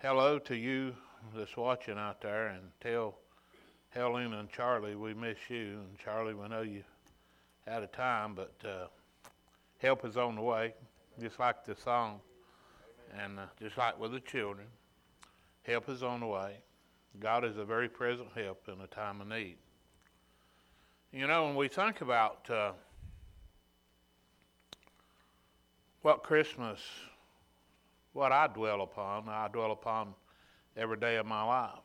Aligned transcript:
hello 0.00 0.38
to 0.38 0.54
you 0.54 0.94
that's 1.34 1.56
watching 1.56 1.98
out 1.98 2.20
there 2.20 2.48
and 2.48 2.62
tell 2.80 3.16
Helen 3.90 4.32
and 4.32 4.48
Charlie 4.48 4.94
we 4.94 5.12
miss 5.12 5.38
you. 5.48 5.80
And 5.80 5.98
Charlie, 5.98 6.34
we 6.34 6.46
know 6.46 6.62
you 6.62 6.84
out 7.66 7.82
of 7.82 7.90
time, 7.90 8.36
but 8.36 8.54
uh, 8.64 8.86
help 9.78 10.04
is 10.04 10.16
on 10.16 10.36
the 10.36 10.40
way, 10.40 10.74
just 11.20 11.40
like 11.40 11.64
the 11.64 11.74
song. 11.74 12.20
And 13.20 13.40
uh, 13.40 13.46
just 13.60 13.76
like 13.76 13.98
with 13.98 14.12
the 14.12 14.20
children, 14.20 14.68
help 15.64 15.88
is 15.88 16.04
on 16.04 16.20
the 16.20 16.26
way. 16.26 16.58
God 17.18 17.44
is 17.44 17.56
a 17.56 17.64
very 17.64 17.88
present 17.88 18.28
help 18.36 18.68
in 18.68 18.80
a 18.80 18.86
time 18.86 19.20
of 19.20 19.26
need. 19.26 19.56
You 21.12 21.26
know, 21.26 21.46
when 21.46 21.56
we 21.56 21.66
think 21.66 22.02
about 22.02 22.48
uh, 22.48 22.70
what 26.02 26.22
Christmas, 26.22 26.78
what 28.18 28.32
I 28.32 28.48
dwell 28.48 28.82
upon, 28.82 29.28
I 29.28 29.46
dwell 29.46 29.70
upon 29.70 30.12
every 30.76 30.96
day 30.96 31.16
of 31.16 31.26
my 31.26 31.44
life 31.44 31.78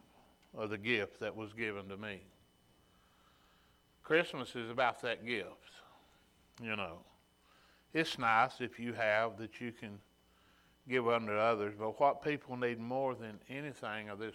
of 0.58 0.72
the 0.72 0.80
gift 0.80 1.20
that 1.20 1.36
was 1.36 1.54
given 1.54 1.88
to 1.90 1.96
me. 1.96 2.22
Christmas 4.02 4.56
is 4.56 4.72
about 4.72 5.00
that 5.04 5.28
gift, 5.28 5.76
you 6.60 6.76
know. 6.76 6.98
It's 7.94 8.18
nice 8.18 8.62
if 8.62 8.80
you 8.80 8.94
have 8.94 9.38
that 9.38 9.62
you 9.62 9.72
can 9.72 10.00
give 10.90 11.08
unto 11.08 11.34
others, 11.34 11.76
but 11.78 12.00
what 12.00 12.24
people 12.24 12.58
need 12.58 12.80
more 12.80 13.14
than 13.14 13.40
anything 13.48 14.10
of 14.10 14.18
this 14.18 14.34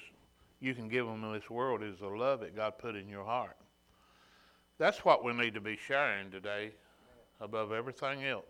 you 0.60 0.74
can 0.74 0.88
give 0.88 1.04
them 1.04 1.24
in 1.24 1.32
this 1.32 1.50
world 1.50 1.82
is 1.82 1.98
the 1.98 2.06
love 2.06 2.40
that 2.40 2.54
God 2.54 2.78
put 2.78 2.94
in 2.94 3.08
your 3.08 3.24
heart. 3.24 3.56
That's 4.78 5.04
what 5.04 5.24
we 5.24 5.32
need 5.32 5.54
to 5.54 5.60
be 5.60 5.76
sharing 5.76 6.30
today 6.30 6.70
above 7.40 7.72
everything 7.72 8.24
else 8.24 8.44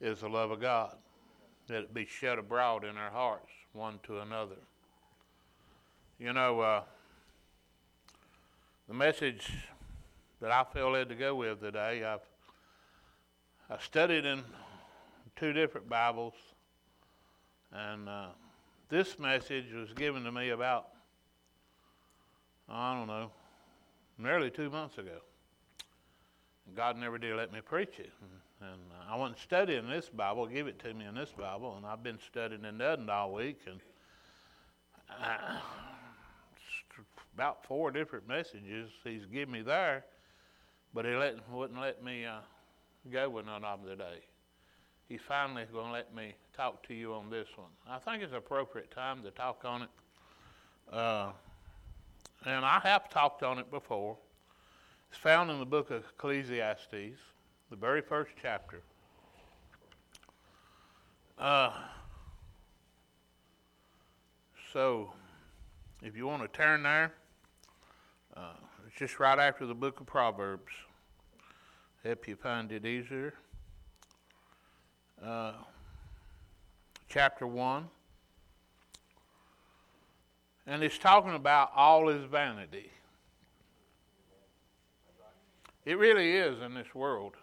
is 0.00 0.20
the 0.20 0.28
love 0.28 0.52
of 0.52 0.60
God. 0.60 0.96
That 1.68 1.78
it 1.78 1.94
be 1.94 2.06
shed 2.06 2.38
abroad 2.38 2.84
in 2.84 2.96
our 2.96 3.10
hearts 3.10 3.50
one 3.72 3.98
to 4.04 4.20
another. 4.20 4.56
You 6.18 6.32
know, 6.32 6.60
uh, 6.60 6.82
the 8.88 8.94
message 8.94 9.50
that 10.40 10.50
I 10.50 10.64
feel 10.64 10.92
led 10.92 11.08
to 11.08 11.14
go 11.14 11.34
with 11.34 11.60
today, 11.60 12.04
I've 12.04 12.20
I 13.68 13.78
studied 13.78 14.24
in 14.24 14.44
two 15.34 15.52
different 15.52 15.88
Bibles, 15.88 16.34
and 17.72 18.08
uh, 18.08 18.26
this 18.88 19.18
message 19.18 19.72
was 19.74 19.92
given 19.92 20.22
to 20.22 20.30
me 20.30 20.50
about 20.50 20.88
I 22.68 22.94
don't 22.94 23.06
know, 23.06 23.30
nearly 24.18 24.50
two 24.50 24.70
months 24.70 24.98
ago. 24.98 25.20
God 26.74 26.96
never 26.96 27.18
did 27.18 27.36
let 27.36 27.52
me 27.52 27.60
preach 27.60 27.98
it. 27.98 28.12
And, 28.60 28.80
uh, 28.90 29.12
I 29.12 29.16
wasn't 29.16 29.38
studying 29.38 29.88
this 29.88 30.08
Bible, 30.08 30.46
give 30.46 30.66
it 30.66 30.78
to 30.80 30.94
me 30.94 31.04
in 31.04 31.14
this 31.14 31.30
Bible, 31.30 31.76
and 31.76 31.86
I've 31.86 32.02
been 32.02 32.18
studying 32.18 32.64
in 32.64 32.78
that 32.78 32.98
all 33.08 33.34
week. 33.34 33.60
And 33.66 33.80
uh, 35.22 35.58
about 37.34 37.64
four 37.66 37.90
different 37.90 38.26
messages 38.26 38.90
he's 39.04 39.26
given 39.26 39.52
me 39.52 39.62
there, 39.62 40.04
but 40.94 41.04
he 41.04 41.14
let, 41.14 41.36
wouldn't 41.50 41.80
let 41.80 42.02
me 42.02 42.24
uh, 42.24 42.38
go 43.12 43.28
with 43.28 43.46
none 43.46 43.62
of 43.62 43.80
them 43.80 43.90
today. 43.90 44.20
He's 45.08 45.20
finally 45.20 45.64
going 45.70 45.86
to 45.86 45.92
let 45.92 46.14
me 46.14 46.34
talk 46.56 46.86
to 46.88 46.94
you 46.94 47.12
on 47.12 47.30
this 47.30 47.46
one. 47.56 47.68
I 47.88 47.98
think 47.98 48.22
it's 48.22 48.32
appropriate 48.32 48.90
time 48.90 49.22
to 49.22 49.30
talk 49.30 49.64
on 49.64 49.82
it. 49.82 49.88
Uh, 50.92 51.30
and 52.44 52.64
I 52.64 52.80
have 52.82 53.08
talked 53.10 53.42
on 53.42 53.58
it 53.58 53.70
before. 53.70 54.16
It's 55.10 55.18
found 55.18 55.50
in 55.50 55.58
the 55.58 55.66
book 55.66 55.90
of 55.90 56.04
Ecclesiastes, 56.16 56.90
the 57.70 57.76
very 57.76 58.02
first 58.02 58.32
chapter. 58.40 58.82
Uh, 61.38 61.70
so, 64.72 65.12
if 66.02 66.16
you 66.16 66.26
want 66.26 66.42
to 66.42 66.48
turn 66.48 66.82
there, 66.82 67.12
uh, 68.36 68.52
it's 68.86 68.96
just 68.96 69.18
right 69.18 69.38
after 69.38 69.66
the 69.66 69.74
book 69.74 70.00
of 70.00 70.06
Proverbs. 70.06 70.72
Help 72.04 72.28
you 72.28 72.36
find 72.36 72.70
it 72.72 72.84
easier. 72.84 73.34
Uh, 75.22 75.52
chapter 77.08 77.46
1. 77.46 77.88
And 80.66 80.82
it's 80.82 80.98
talking 80.98 81.34
about 81.34 81.70
all 81.74 82.08
is 82.08 82.24
vanity. 82.24 82.90
It 85.86 85.98
really 85.98 86.32
is 86.32 86.60
in 86.62 86.74
this 86.74 86.92
world. 86.96 87.36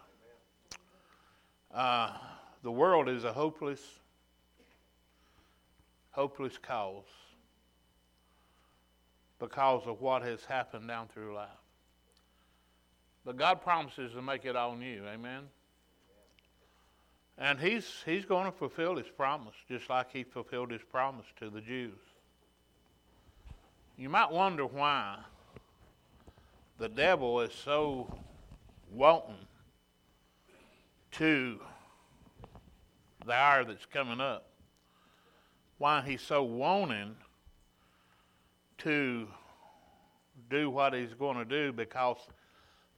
Uh, 1.74 2.12
the 2.62 2.72
world 2.72 3.08
is 3.08 3.24
a 3.24 3.32
hopeless, 3.32 3.82
hopeless 6.12 6.58
cause 6.58 7.06
because 9.40 9.84
of 9.88 10.02
what 10.02 10.24
has 10.24 10.44
happened 10.44 10.90
down 10.90 11.08
through 11.08 11.36
life. 11.36 11.48
But 13.26 13.38
God 13.38 13.62
promises 13.62 14.12
to 14.12 14.22
make 14.22 14.44
it 14.44 14.58
all 14.58 14.76
new. 14.76 15.04
Amen. 15.08 15.44
And 17.38 17.58
he's, 17.60 17.88
he's 18.06 18.26
going 18.26 18.46
to 18.46 18.52
fulfill 18.52 18.98
his 18.98 19.08
promise, 19.08 19.56
just 19.70 19.90
like 19.90 20.12
he 20.12 20.24
fulfilled 20.24 20.70
his 20.70 20.82
promise 20.92 21.26
to 21.40 21.50
the 21.50 21.62
Jews. 21.62 21.98
You 23.98 24.10
might 24.10 24.32
wonder 24.32 24.66
why 24.66 25.20
the 26.78 26.90
devil 26.90 27.40
is 27.40 27.54
so 27.54 28.14
wanting 28.94 29.36
to 31.12 31.60
the 33.26 33.34
hour 33.34 33.64
that's 33.64 33.86
coming 33.86 34.20
up. 34.20 34.48
Why 35.78 36.02
he's 36.02 36.22
so 36.22 36.44
wanting 36.44 37.16
to 38.80 39.28
do 40.50 40.70
what 40.70 40.94
he's 40.94 41.14
going 41.14 41.38
to 41.38 41.46
do 41.46 41.72
because 41.72 42.18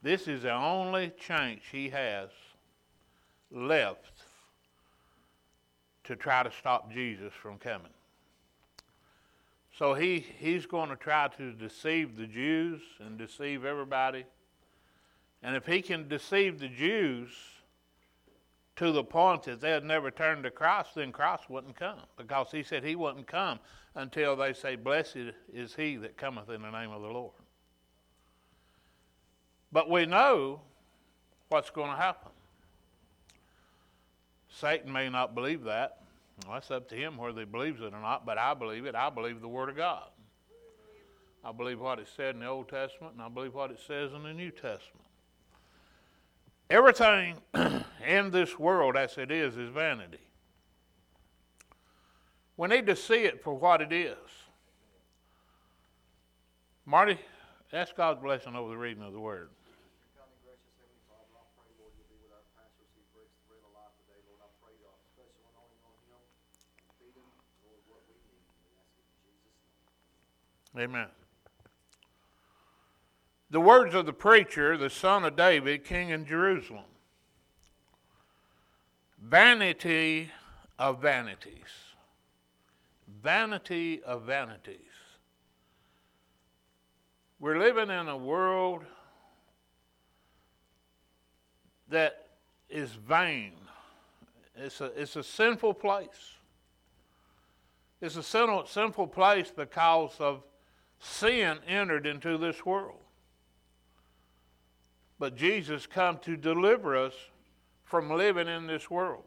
this 0.02 0.28
is 0.28 0.44
the 0.44 0.54
only 0.54 1.12
chance 1.20 1.62
he 1.72 1.90
has 1.90 2.30
left 3.52 4.12
to 6.04 6.16
try 6.16 6.44
to 6.44 6.52
stop 6.52 6.92
Jesus 6.92 7.34
from 7.34 7.58
coming. 7.58 7.92
So 9.78 9.94
he, 9.94 10.26
he's 10.40 10.66
going 10.66 10.90
to 10.90 10.96
try 10.96 11.28
to 11.38 11.52
deceive 11.52 12.16
the 12.18 12.28
Jews 12.28 12.82
and 13.00 13.18
deceive 13.18 13.66
everybody. 13.66 14.26
And 15.46 15.56
if 15.56 15.68
he 15.68 15.84
can 15.84 16.08
deceive 16.08 16.60
the 16.60 16.68
Jews 16.68 17.30
to 18.78 18.92
the 18.92 19.04
point 19.04 19.44
that 19.44 19.62
they 19.62 19.70
had 19.70 19.84
never 19.84 20.10
turned 20.10 20.44
to 20.44 20.50
Christ, 20.50 20.96
then 20.96 21.12
Christ 21.12 21.52
wouldn't 21.52 21.76
come. 21.76 22.00
Because 22.18 22.48
he 22.52 22.64
said 22.64 22.84
he 22.84 22.96
wouldn't 22.96 23.28
come 23.28 23.60
until 23.94 24.36
they 24.36 24.54
say, 24.54 24.76
Blessed 24.76 25.34
is 25.54 25.76
he 25.76 25.98
that 25.98 26.18
cometh 26.18 26.50
in 26.50 26.64
the 26.64 26.72
name 26.72 26.90
of 26.90 27.04
the 27.04 27.10
Lord. 27.10 27.36
But 29.72 29.88
we 29.88 30.08
know 30.08 30.62
what's 31.50 31.70
going 31.70 31.92
to 31.92 31.98
happen. 31.98 32.32
Satan 34.50 34.92
may 34.92 35.10
not 35.10 35.36
believe 35.36 35.64
that. 35.66 36.00
Well, 36.44 36.56
that's 36.56 36.72
up 36.72 36.90
to 36.90 36.96
him 36.96 37.18
whether 37.18 37.42
he 37.42 37.46
believes 37.46 37.82
it 37.82 37.94
or 37.94 38.02
not, 38.02 38.26
but 38.26 38.40
I 38.40 38.56
believe 38.56 38.88
it. 38.88 38.96
I 38.96 39.12
believe 39.12 39.42
the 39.42 39.48
Word 39.48 39.70
of 39.70 39.78
God. 39.78 40.10
I 41.44 41.52
believe 41.52 41.80
what 41.80 42.00
it 42.00 42.08
said 42.16 42.34
in 42.34 42.42
the 42.42 42.48
Old 42.48 42.68
Testament, 42.68 43.14
and 43.14 43.22
I 43.22 43.30
believe 43.30 43.54
what 43.54 43.70
it 43.70 43.80
says 43.86 44.12
in 44.12 44.24
the 44.24 44.34
New 44.34 44.50
Testament. 44.50 45.05
Everything 46.70 47.38
in 48.08 48.32
this 48.32 48.58
world 48.58 48.98
as 48.98 49.18
it 49.18 49.32
is 49.32 49.58
is 49.58 49.70
vanity. 49.70 50.20
We 52.58 52.68
need 52.68 52.86
to 52.88 52.96
see 52.96 53.24
it 53.24 53.44
for 53.44 53.54
what 53.54 53.82
it 53.82 53.94
is. 53.94 54.18
Marty, 56.86 57.20
ask 57.74 57.96
God's 57.96 58.22
blessing 58.22 58.56
over 58.56 58.70
the 58.70 58.78
reading 58.78 59.04
of 59.04 59.14
the 59.14 59.20
Word. 59.20 59.50
Amen. 70.78 71.08
The 73.50 73.62
words 73.62 73.94
of 73.94 74.06
the 74.06 74.14
preacher, 74.14 74.76
the 74.78 74.90
son 74.90 75.24
of 75.24 75.36
David, 75.36 75.86
king 75.86 76.10
in 76.10 76.26
Jerusalem. 76.26 76.84
Vanity 79.22 80.32
of 80.80 81.02
vanities. 81.02 81.54
Vanity 83.22 84.02
of 84.04 84.24
vanities. 84.24 84.80
We're 87.40 87.60
living 87.60 87.90
in 87.90 88.08
a 88.08 88.18
world 88.18 88.84
that 91.90 92.28
is 92.70 92.92
vain. 92.92 93.54
It's 94.56 94.82
a, 94.82 94.86
it's 95.00 95.16
a 95.16 95.24
sinful 95.24 95.76
place. 95.76 96.38
It's 98.02 98.16
a 98.16 98.24
sinful 98.24 98.66
sinful 98.68 99.08
place 99.08 99.52
because 99.56 100.16
of 100.20 100.44
sin 101.00 101.60
entered 101.68 102.06
into 102.06 102.38
this 102.38 102.66
world. 102.66 103.05
But 105.20 105.36
Jesus 105.36 105.88
come 105.88 106.18
to 106.20 106.36
deliver 106.36 106.96
us 106.96 107.14
from 107.86 108.10
living 108.10 108.48
in 108.48 108.68
this 108.68 108.90
world. 108.90 109.24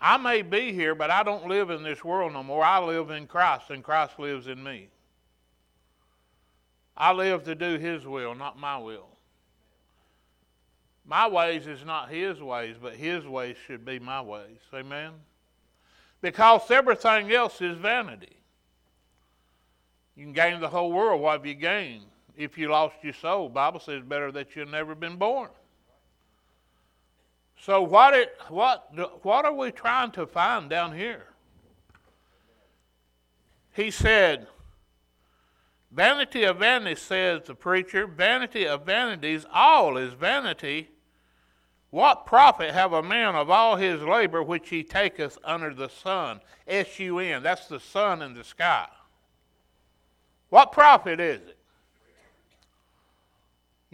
I 0.00 0.16
may 0.16 0.42
be 0.42 0.72
here, 0.72 0.94
but 0.94 1.10
I 1.10 1.22
don't 1.22 1.48
live 1.48 1.70
in 1.70 1.82
this 1.82 2.04
world 2.04 2.32
no 2.32 2.42
more. 2.42 2.64
I 2.64 2.78
live 2.78 3.10
in 3.10 3.26
Christ, 3.26 3.70
and 3.70 3.82
Christ 3.82 4.18
lives 4.18 4.46
in 4.46 4.62
me. 4.62 4.88
I 6.96 7.12
live 7.12 7.44
to 7.44 7.54
do 7.54 7.78
His 7.78 8.06
will, 8.06 8.34
not 8.34 8.58
my 8.58 8.78
will. 8.78 9.08
My 11.04 11.28
ways 11.28 11.66
is 11.66 11.84
not 11.84 12.10
His 12.10 12.40
ways, 12.40 12.76
but 12.80 12.94
His 12.94 13.24
ways 13.26 13.56
should 13.66 13.84
be 13.84 13.98
my 13.98 14.20
ways. 14.20 14.58
Amen? 14.74 15.12
Because 16.20 16.70
everything 16.70 17.32
else 17.32 17.60
is 17.60 17.76
vanity. 17.76 18.36
You 20.16 20.24
can 20.24 20.32
gain 20.32 20.60
the 20.60 20.68
whole 20.68 20.92
world. 20.92 21.20
What 21.20 21.32
have 21.32 21.46
you 21.46 21.54
gained? 21.54 22.06
If 22.36 22.58
you 22.58 22.68
lost 22.68 22.96
your 23.02 23.14
soul, 23.14 23.48
Bible 23.48 23.80
says 23.80 24.02
better 24.02 24.30
that 24.32 24.54
you've 24.54 24.68
never 24.68 24.94
been 24.94 25.16
born. 25.16 25.48
So 27.58 27.82
what 27.82 28.14
it, 28.14 28.36
what 28.48 29.24
what 29.24 29.44
are 29.46 29.54
we 29.54 29.70
trying 29.70 30.10
to 30.12 30.26
find 30.26 30.68
down 30.68 30.94
here? 30.94 31.26
He 33.72 33.90
said, 33.90 34.46
Vanity 35.90 36.44
of 36.44 36.58
vanities, 36.58 37.00
says 37.00 37.42
the 37.46 37.54
preacher, 37.54 38.06
vanity 38.06 38.66
of 38.66 38.84
vanities, 38.84 39.46
all 39.52 39.96
is 39.96 40.12
vanity. 40.12 40.90
What 41.90 42.26
profit 42.26 42.74
have 42.74 42.92
a 42.92 43.02
man 43.02 43.34
of 43.34 43.48
all 43.48 43.76
his 43.76 44.02
labor 44.02 44.42
which 44.42 44.68
he 44.68 44.82
taketh 44.82 45.38
under 45.42 45.72
the 45.72 45.88
sun? 45.88 46.40
S 46.66 46.98
U 46.98 47.18
N, 47.18 47.42
that's 47.42 47.66
the 47.68 47.80
sun 47.80 48.20
in 48.20 48.34
the 48.34 48.44
sky. 48.44 48.88
What 50.50 50.72
profit 50.72 51.20
is 51.20 51.40
it? 51.40 51.55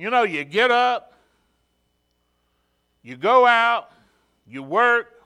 You 0.02 0.10
know, 0.10 0.24
you 0.24 0.42
get 0.42 0.72
up, 0.72 1.12
you 3.04 3.16
go 3.16 3.46
out, 3.46 3.92
you 4.48 4.60
work, 4.60 5.22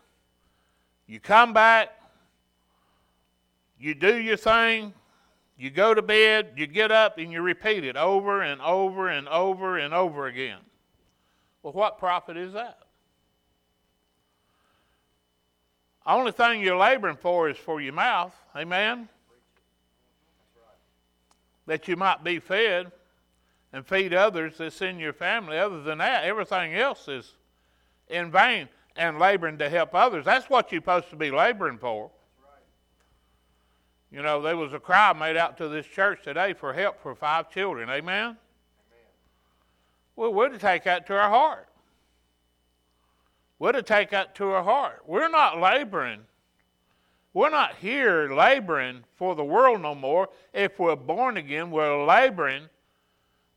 you 1.07 1.19
come 1.19 1.55
back, 1.55 1.99
you 3.81 3.95
do 3.95 4.19
your 4.19 4.37
thing, 4.37 4.93
you 5.57 5.71
go 5.71 5.95
to 5.95 6.03
bed, 6.03 6.53
you 6.57 6.67
get 6.67 6.93
up, 6.93 7.17
and 7.17 7.33
you 7.33 7.41
repeat 7.41 7.85
it 7.85 7.97
over 7.97 8.43
and 8.43 8.61
over 8.61 9.09
and 9.09 9.27
over 9.29 9.79
and 9.79 9.95
over 9.95 10.27
again. 10.27 10.59
Well, 11.63 11.73
what 11.73 11.97
profit 11.97 12.37
is 12.37 12.53
that? 12.53 12.77
Only 16.05 16.33
thing 16.33 16.61
you're 16.61 16.77
laboring 16.77 17.17
for 17.17 17.49
is 17.49 17.57
for 17.57 17.81
your 17.81 17.95
mouth. 17.95 18.35
Amen? 18.55 19.09
That 21.65 21.89
you 21.89 21.97
might 21.97 22.23
be 22.23 22.41
fed 22.41 22.93
and 23.73 23.87
feed 23.87 24.15
others 24.15 24.59
that's 24.59 24.81
in 24.81 24.99
your 24.99 25.13
family. 25.13 25.59
Other 25.59 25.83
than 25.83 25.99
that, 25.99 26.25
everything 26.25 26.75
else 26.75 27.09
is 27.09 27.35
in 28.09 28.31
vain 28.31 28.69
and 28.97 29.19
laboring 29.19 29.59
to 29.59 29.69
help 29.69 29.95
others. 29.95 30.25
That's 30.25 30.49
what 30.49 30.73
you're 30.73 30.81
supposed 30.81 31.11
to 31.11 31.17
be 31.17 31.31
laboring 31.31 31.79
for. 31.79 32.11
You 34.11 34.23
know, 34.23 34.41
there 34.41 34.57
was 34.57 34.73
a 34.73 34.79
cry 34.79 35.13
made 35.13 35.37
out 35.37 35.59
to 35.59 35.69
this 35.69 35.87
church 35.87 36.23
today 36.23 36.55
for 36.55 36.73
help 36.73 37.03
for 37.03 37.15
five 37.15 37.51
children. 37.51 37.91
Amen? 37.91 38.23
Amen. 38.25 38.37
Well, 40.15 40.33
we're 40.33 40.49
to 40.49 40.59
take 40.59 40.85
that 40.85 41.07
to 41.09 41.15
our 41.15 41.29
heart. 41.29 41.69
We're 43.59 43.73
to 43.73 43.83
take 43.83 44.11
that 44.11 44.35
to 44.37 44.51
our 44.51 44.63
heart. 44.63 45.03
We're 45.07 45.29
not 45.29 45.61
laboring. 45.61 46.21
We're 47.35 47.51
not 47.51 47.77
here 47.77 48.33
laboring 48.33 49.05
for 49.17 49.35
the 49.35 49.45
world 49.45 49.83
no 49.83 49.95
more. 49.95 50.29
If 50.55 50.79
we're 50.79 50.97
born 50.97 51.37
again, 51.37 51.71
we're 51.71 52.05
laboring 52.07 52.69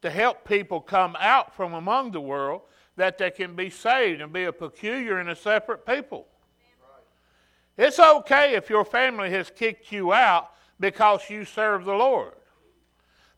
to 0.02 0.10
help 0.10 0.46
people 0.46 0.80
come 0.80 1.16
out 1.20 1.56
from 1.56 1.74
among 1.74 2.12
the 2.12 2.22
world 2.22 2.62
that 2.96 3.18
they 3.18 3.32
can 3.32 3.56
be 3.56 3.70
saved 3.70 4.22
and 4.22 4.32
be 4.32 4.44
a 4.44 4.54
peculiar 4.54 5.20
and 5.20 5.30
a 5.30 5.36
separate 5.36 5.86
people. 5.86 6.28
It's 7.78 8.00
okay 8.00 8.56
if 8.56 8.70
your 8.70 8.84
family 8.84 9.30
has 9.32 9.50
kicked 9.50 9.92
you 9.92 10.12
out 10.12 10.52
because 10.80 11.30
you 11.30 11.46
serve 11.46 11.86
the 11.86 11.94
Lord. 11.94 12.34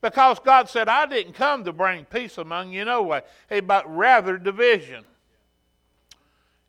Because 0.01 0.39
God 0.39 0.67
said, 0.67 0.89
I 0.89 1.05
didn't 1.05 1.33
come 1.33 1.63
to 1.63 1.71
bring 1.71 2.05
peace 2.05 2.39
among 2.39 2.73
you 2.73 2.85
no 2.85 3.03
way, 3.03 3.21
but 3.63 3.95
rather 3.95 4.39
division. 4.39 5.05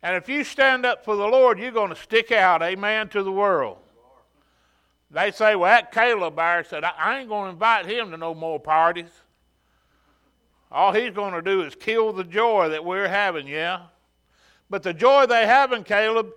And 0.03 0.15
if 0.15 0.29
you 0.29 0.43
stand 0.43 0.85
up 0.85 1.03
for 1.03 1.15
the 1.15 1.25
Lord, 1.25 1.57
you're 1.57 1.71
going 1.71 1.89
to 1.89 1.95
stick 1.95 2.31
out, 2.31 2.61
amen, 2.61 3.09
to 3.09 3.23
the 3.23 3.31
world. 3.31 3.77
They 5.09 5.31
say, 5.31 5.55
well, 5.55 5.71
that 5.71 5.91
Caleb 5.91 6.35
there 6.35 6.63
said, 6.63 6.83
I 6.83 7.19
ain't 7.19 7.29
going 7.29 7.45
to 7.45 7.53
invite 7.53 7.85
him 7.87 8.11
to 8.11 8.17
no 8.17 8.35
more 8.35 8.59
parties. 8.59 9.09
All 10.73 10.91
he's 10.91 11.13
going 11.13 11.33
to 11.35 11.41
do 11.43 11.61
is 11.61 11.75
kill 11.75 12.11
the 12.11 12.23
joy 12.23 12.69
that 12.69 12.83
we're 12.83 13.07
having, 13.07 13.47
yeah? 13.47 13.83
But 14.71 14.81
the 14.81 14.93
joy 14.93 15.27
they 15.27 15.45
have 15.45 15.71
in 15.71 15.83
Caleb 15.83 16.31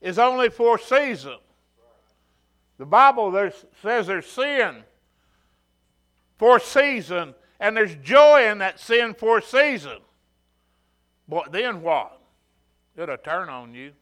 is 0.00 0.18
only 0.18 0.48
for 0.48 0.76
a 0.76 0.80
season. 0.80 1.36
The 2.78 2.86
Bible 2.86 3.30
there's, 3.30 3.66
says 3.82 4.06
there's 4.06 4.26
sin 4.26 4.82
for 6.38 6.56
a 6.56 6.60
season, 6.60 7.34
and 7.60 7.76
there's 7.76 7.94
joy 7.96 8.50
in 8.50 8.58
that 8.58 8.80
sin 8.80 9.12
for 9.12 9.38
a 9.38 9.42
season. 9.42 9.98
But 11.28 11.52
then 11.52 11.82
what? 11.82 12.18
It'll 12.96 13.18
turn 13.18 13.50
on 13.50 13.74
you. 13.74 13.92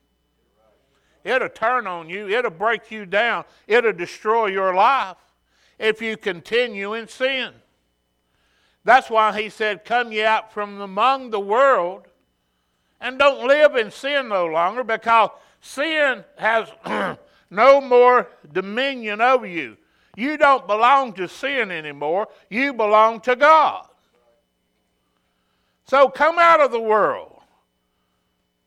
It'll 1.25 1.49
turn 1.49 1.89
on 1.89 2.09
you. 2.09 2.29
It'll 2.29 2.51
break 2.53 2.93
you 2.93 3.07
down. 3.07 3.45
It'll 3.67 3.93
destroy 3.93 4.47
your 4.47 4.73
life 4.73 5.17
if 5.81 6.01
you 6.01 6.17
continue 6.17 6.95
in 6.95 7.09
sin. 7.09 7.53
That's 8.85 9.11
why 9.11 9.41
he 9.41 9.51
said, 9.51 9.85
Come 9.85 10.13
ye 10.13 10.23
out 10.23 10.53
from 10.53 10.81
among 10.81 11.31
the 11.31 11.41
world 11.41 12.07
and 13.01 13.19
don't 13.19 13.47
live 13.47 13.77
in 13.77 13.91
sin 13.91 14.29
no 14.29 14.47
longer 14.47 14.85
because 14.85 15.31
Sin 15.61 16.25
has 16.37 16.69
no 17.51 17.81
more 17.81 18.29
dominion 18.53 19.21
over 19.21 19.47
you. 19.47 19.77
You 20.17 20.37
don't 20.37 20.67
belong 20.67 21.13
to 21.15 21.29
sin 21.29 21.71
anymore, 21.71 22.29
you 22.49 22.73
belong 22.73 23.21
to 23.21 23.37
God. 23.37 23.87
So 25.85 26.09
come 26.09 26.39
out 26.39 26.61
of 26.61 26.73
the 26.73 26.81
world. 26.81 27.37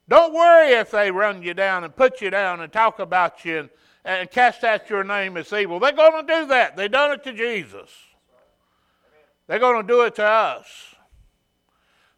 Don't 0.10 0.34
worry 0.34 0.74
if 0.74 0.92
they 0.92 1.12
run 1.12 1.42
you 1.42 1.54
down 1.54 1.84
and 1.84 1.96
put 1.96 2.22
you 2.22 2.30
down 2.30 2.62
and 2.62 2.72
talk 2.72 3.00
about 3.00 3.46
you 3.46 3.60
and, 3.60 3.70
and 4.04 4.30
cast 4.30 4.64
out 4.64 4.90
your 4.90 5.04
name 5.04 5.38
as 5.38 5.52
evil. 5.54 5.80
They're 5.80 5.94
going 5.94 6.26
to 6.26 6.34
do 6.42 6.46
that. 6.48 6.76
They've 6.76 6.92
done 6.92 7.12
it 7.12 7.24
to 7.24 7.34
Jesus. 7.34 7.90
They're 9.48 9.60
going 9.60 9.82
to 9.82 9.88
do 9.88 10.02
it 10.02 10.16
to 10.16 10.26
us. 10.26 10.96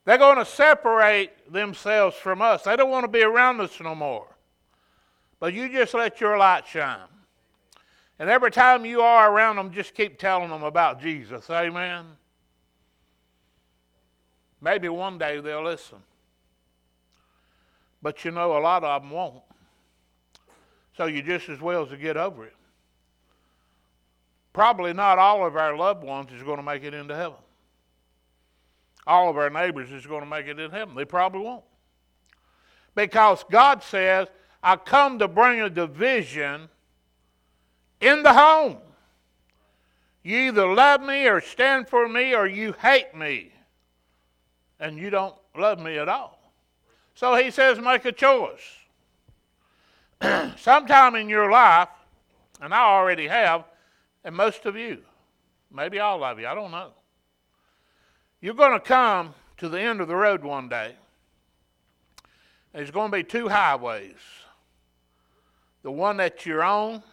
They're 0.05 0.17
going 0.19 0.37
to 0.37 0.45
separate 0.45 1.51
themselves 1.51 2.15
from 2.15 2.41
us. 2.41 2.63
They 2.63 2.75
don't 2.75 2.91
want 2.91 3.05
to 3.05 3.11
be 3.11 3.23
around 3.23 3.59
us 3.59 3.79
no 3.81 3.95
more. 3.95 4.27
But 5.39 5.53
you 5.53 5.67
just 5.67 5.93
let 5.93 6.21
your 6.21 6.37
light 6.37 6.67
shine. 6.67 6.99
And 8.19 8.29
every 8.29 8.51
time 8.51 8.85
you 8.85 9.01
are 9.01 9.31
around 9.31 9.57
them, 9.57 9.71
just 9.71 9.93
keep 9.93 10.17
telling 10.17 10.49
them 10.49 10.63
about 10.63 11.01
Jesus. 11.01 11.49
Amen. 11.49 12.05
Maybe 14.61 14.87
one 14.87 15.17
day 15.17 15.39
they'll 15.41 15.63
listen. 15.63 15.97
But 18.01 18.23
you 18.23 18.31
know, 18.31 18.57
a 18.57 18.59
lot 18.59 18.83
of 18.83 19.01
them 19.01 19.11
won't. 19.11 19.41
So 20.95 21.07
you 21.07 21.21
just 21.21 21.49
as 21.49 21.59
well 21.59 21.85
to 21.87 21.97
get 21.97 22.15
over 22.15 22.45
it. 22.45 22.55
Probably 24.55 24.93
not 24.93 25.19
all 25.19 25.45
of 25.45 25.57
our 25.57 25.75
loved 25.75 26.01
ones 26.01 26.31
is 26.31 26.41
going 26.41 26.55
to 26.55 26.63
make 26.63 26.85
it 26.85 26.93
into 26.93 27.13
heaven. 27.13 27.35
All 29.05 29.29
of 29.29 29.35
our 29.35 29.49
neighbors 29.49 29.91
is 29.91 30.07
going 30.07 30.21
to 30.21 30.25
make 30.25 30.47
it 30.47 30.57
in 30.57 30.71
heaven. 30.71 30.95
They 30.95 31.03
probably 31.03 31.41
won't. 31.41 31.65
Because 32.95 33.43
God 33.51 33.83
says, 33.83 34.29
I 34.63 34.77
come 34.77 35.19
to 35.19 35.27
bring 35.27 35.59
a 35.59 35.69
division 35.69 36.69
in 37.99 38.23
the 38.23 38.31
home. 38.31 38.77
You 40.23 40.37
either 40.37 40.73
love 40.73 41.01
me 41.01 41.27
or 41.27 41.41
stand 41.41 41.89
for 41.89 42.07
me 42.07 42.33
or 42.33 42.47
you 42.47 42.71
hate 42.81 43.13
me. 43.13 43.51
And 44.79 44.97
you 44.97 45.09
don't 45.09 45.35
love 45.57 45.81
me 45.81 45.97
at 45.97 46.07
all. 46.07 46.39
So 47.13 47.35
he 47.35 47.51
says, 47.51 47.77
make 47.77 48.05
a 48.05 48.13
choice. 48.13 48.61
Sometime 50.55 51.15
in 51.15 51.27
your 51.27 51.51
life, 51.51 51.89
and 52.61 52.73
I 52.73 52.79
already 52.79 53.27
have, 53.27 53.65
and 54.25 54.35
most 54.35 54.65
of 54.65 54.75
you, 54.75 54.97
maybe 55.71 55.99
all 55.99 56.21
of 56.21 56.39
you, 56.39 56.47
I 56.47 56.55
don't 56.55 56.71
know. 56.71 56.91
You're 58.41 58.55
going 58.55 58.73
to 58.73 58.85
come 58.85 59.33
to 59.57 59.69
the 59.69 59.79
end 59.79 60.01
of 60.01 60.09
the 60.09 60.15
road 60.15 60.43
one 60.43 60.67
day. 60.67 60.95
There's 62.73 62.91
going 62.91 63.11
to 63.11 63.17
be 63.17 63.23
two 63.23 63.47
highways 63.47 64.17
the 65.85 65.91
one 65.91 66.17
that 66.17 66.47
you're 66.47 66.63
on 66.63 67.03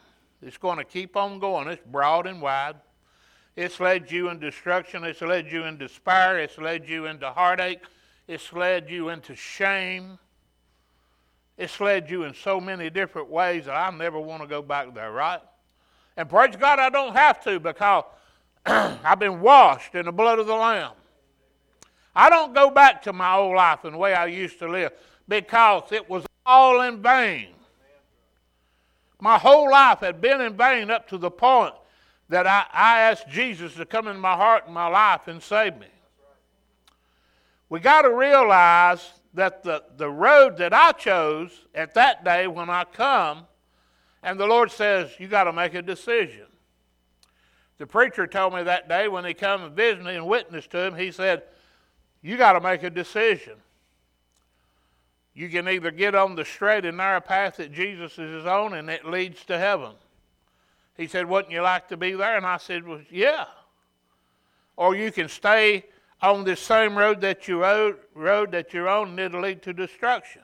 is 0.41 0.57
going 0.57 0.79
to 0.79 0.85
keep 0.85 1.15
on 1.15 1.39
going. 1.39 1.69
It's 1.69 1.83
broad 1.85 2.27
and 2.27 2.41
wide. 2.41 2.77
It's 3.55 3.79
led 3.81 4.11
you 4.11 4.31
in 4.31 4.39
destruction. 4.39 5.05
It's 5.05 5.21
led 5.21 5.53
you 5.53 5.65
in 5.65 5.77
despair. 5.77 6.39
It's 6.39 6.57
led 6.57 6.89
you 6.89 7.05
into 7.05 7.31
heartache. 7.31 7.83
It's 8.27 8.51
led 8.51 8.89
you 8.89 9.11
into 9.11 9.37
shame. 9.37 10.19
It's 11.59 11.79
led 11.81 12.09
you 12.09 12.25
in 12.25 12.33
so 12.33 12.63
many 12.63 12.89
different 12.89 13.29
ways 13.29 13.67
that 13.67 13.75
I 13.75 13.95
never 13.95 14.19
want 14.19 14.41
to 14.41 14.49
go 14.49 14.63
back 14.63 14.95
there, 14.95 15.13
right? 15.13 15.43
And 16.17 16.29
praise 16.29 16.57
God, 16.57 16.79
I 16.79 16.91
don't 16.91 17.15
have 17.15 17.43
to 17.45 17.59
because 17.59 18.05
I've 18.67 19.19
been 19.19 19.41
washed 19.41 19.95
in 19.95 20.07
the 20.07 20.13
blood 20.13 20.39
of 20.39 20.47
the 20.47 20.55
Lamb. 20.55 20.93
I 22.15 22.29
don't 22.29 22.55
go 22.55 22.71
back 22.71 23.03
to 23.03 23.13
my 23.13 23.35
old 23.35 23.57
life 23.57 23.85
and 23.85 23.95
the 23.95 23.99
way 23.99 24.15
I 24.15 24.27
used 24.27 24.59
to 24.59 24.69
live 24.69 24.93
because 25.29 25.91
it 25.93 26.09
was 26.09 26.25
all 26.45 26.83
in 26.83 27.03
vain. 27.03 27.49
My 29.21 29.39
whole 29.39 29.71
life 29.71 30.01
had 30.01 30.21
been 30.21 30.41
in 30.41 30.57
vain 30.57 30.91
up 30.91 31.09
to 31.09 31.19
the 31.19 31.31
point 31.31 31.75
that 32.29 32.47
I, 32.47 32.67
I 32.73 33.01
asked 33.01 33.29
Jesus 33.29 33.75
to 33.75 33.87
come 33.87 34.09
in 34.09 34.19
my 34.19 34.35
heart 34.35 34.65
and 34.67 34.75
my 34.75 34.89
life 34.89 35.29
and 35.29 35.43
save 35.43 35.79
me. 35.79 35.87
We 37.69 37.81
got 37.81 38.03
to 38.03 38.13
realize 38.13 39.13
that 39.35 39.63
the, 39.63 39.85
the 39.97 40.11
road 40.11 40.59
that 40.59 40.75
I 40.75 40.93
chose 40.93 41.53
at 41.75 41.95
that 41.95 42.25
day 42.25 42.47
when 42.47 42.69
I 42.69 42.85
come, 42.85 43.47
and 44.23 44.39
the 44.39 44.47
Lord 44.47 44.71
says, 44.71 45.11
You 45.19 45.29
got 45.29 45.45
to 45.45 45.53
make 45.53 45.75
a 45.75 45.83
decision. 45.83 46.47
The 47.79 47.87
preacher 47.87 48.27
told 48.27 48.55
me 48.55 48.63
that 48.63 48.89
day 48.89 49.09
when 49.09 49.25
he 49.25 49.35
come 49.35 49.65
and 49.65 49.75
visited 49.75 50.05
me 50.05 50.15
and 50.15 50.27
witnessed 50.27 50.71
to 50.71 50.79
him, 50.79 50.95
he 50.95 51.11
said, 51.11 51.43
You 52.23 52.37
got 52.37 52.53
to 52.53 52.61
make 52.61 52.83
a 52.83 52.91
decision. 52.91 53.55
You 55.35 55.49
can 55.49 55.67
either 55.69 55.91
get 55.91 56.15
on 56.15 56.35
the 56.35 56.45
straight 56.45 56.85
and 56.85 56.99
narrow 56.99 57.21
path 57.21 57.57
that 57.57 57.73
Jesus 57.73 58.19
is 58.19 58.47
on 58.47 58.75
and 58.75 58.91
it 58.91 59.07
leads 59.07 59.45
to 59.47 59.59
heaven. 59.59 59.93
He 60.97 61.07
said, 61.07 61.27
Wouldn't 61.27 61.53
you 61.53 61.63
like 61.63 61.89
to 61.89 61.97
be 61.97 62.13
there? 62.13 62.37
And 62.37 62.47
I 62.47 62.59
said, 62.59 62.87
Well, 62.87 63.01
yeah. 63.11 63.47
Or 64.77 64.95
you 64.95 65.11
can 65.11 65.29
stay 65.29 65.85
on 66.21 66.45
this 66.45 66.61
same 66.61 66.97
road 66.97 67.21
that 67.23 67.49
you 67.49 67.63
rode, 67.63 67.99
road 68.15 68.53
that 68.53 68.73
you're 68.73 68.89
on 68.89 69.11
and 69.11 69.19
it'll 69.19 69.41
lead 69.41 69.63
to 69.63 69.73
destruction. 69.73 70.43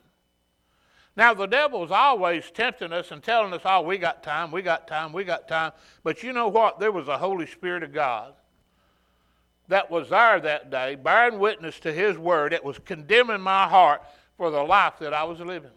Now 1.18 1.34
the 1.34 1.46
devil's 1.46 1.90
always 1.90 2.48
tempting 2.52 2.92
us 2.92 3.10
and 3.10 3.20
telling 3.20 3.52
us, 3.52 3.62
oh, 3.64 3.82
we 3.82 3.98
got 3.98 4.22
time, 4.22 4.52
we 4.52 4.62
got 4.62 4.87
time, 4.87 5.12
we 5.12 5.25
got 5.25 5.48
time. 5.48 5.72
But 6.04 6.22
you 6.22 6.32
know 6.32 6.46
what? 6.46 6.78
There 6.78 6.92
was 6.92 7.08
a 7.08 7.18
Holy 7.18 7.46
Spirit 7.46 7.82
of 7.82 7.92
God 7.92 8.34
that 9.66 9.90
was 9.90 10.10
there 10.10 10.38
that 10.38 10.70
day, 10.70 10.94
bearing 10.94 11.40
witness 11.40 11.80
to 11.80 11.92
his 11.92 12.16
word. 12.16 12.52
It 12.52 12.64
was 12.64 12.78
condemning 12.78 13.40
my 13.40 13.66
heart 13.66 14.02
for 14.37 14.52
the 14.52 14.62
life 14.62 14.94
that 15.00 15.12
I 15.12 15.25
was 15.25 15.40
living. 15.40 15.72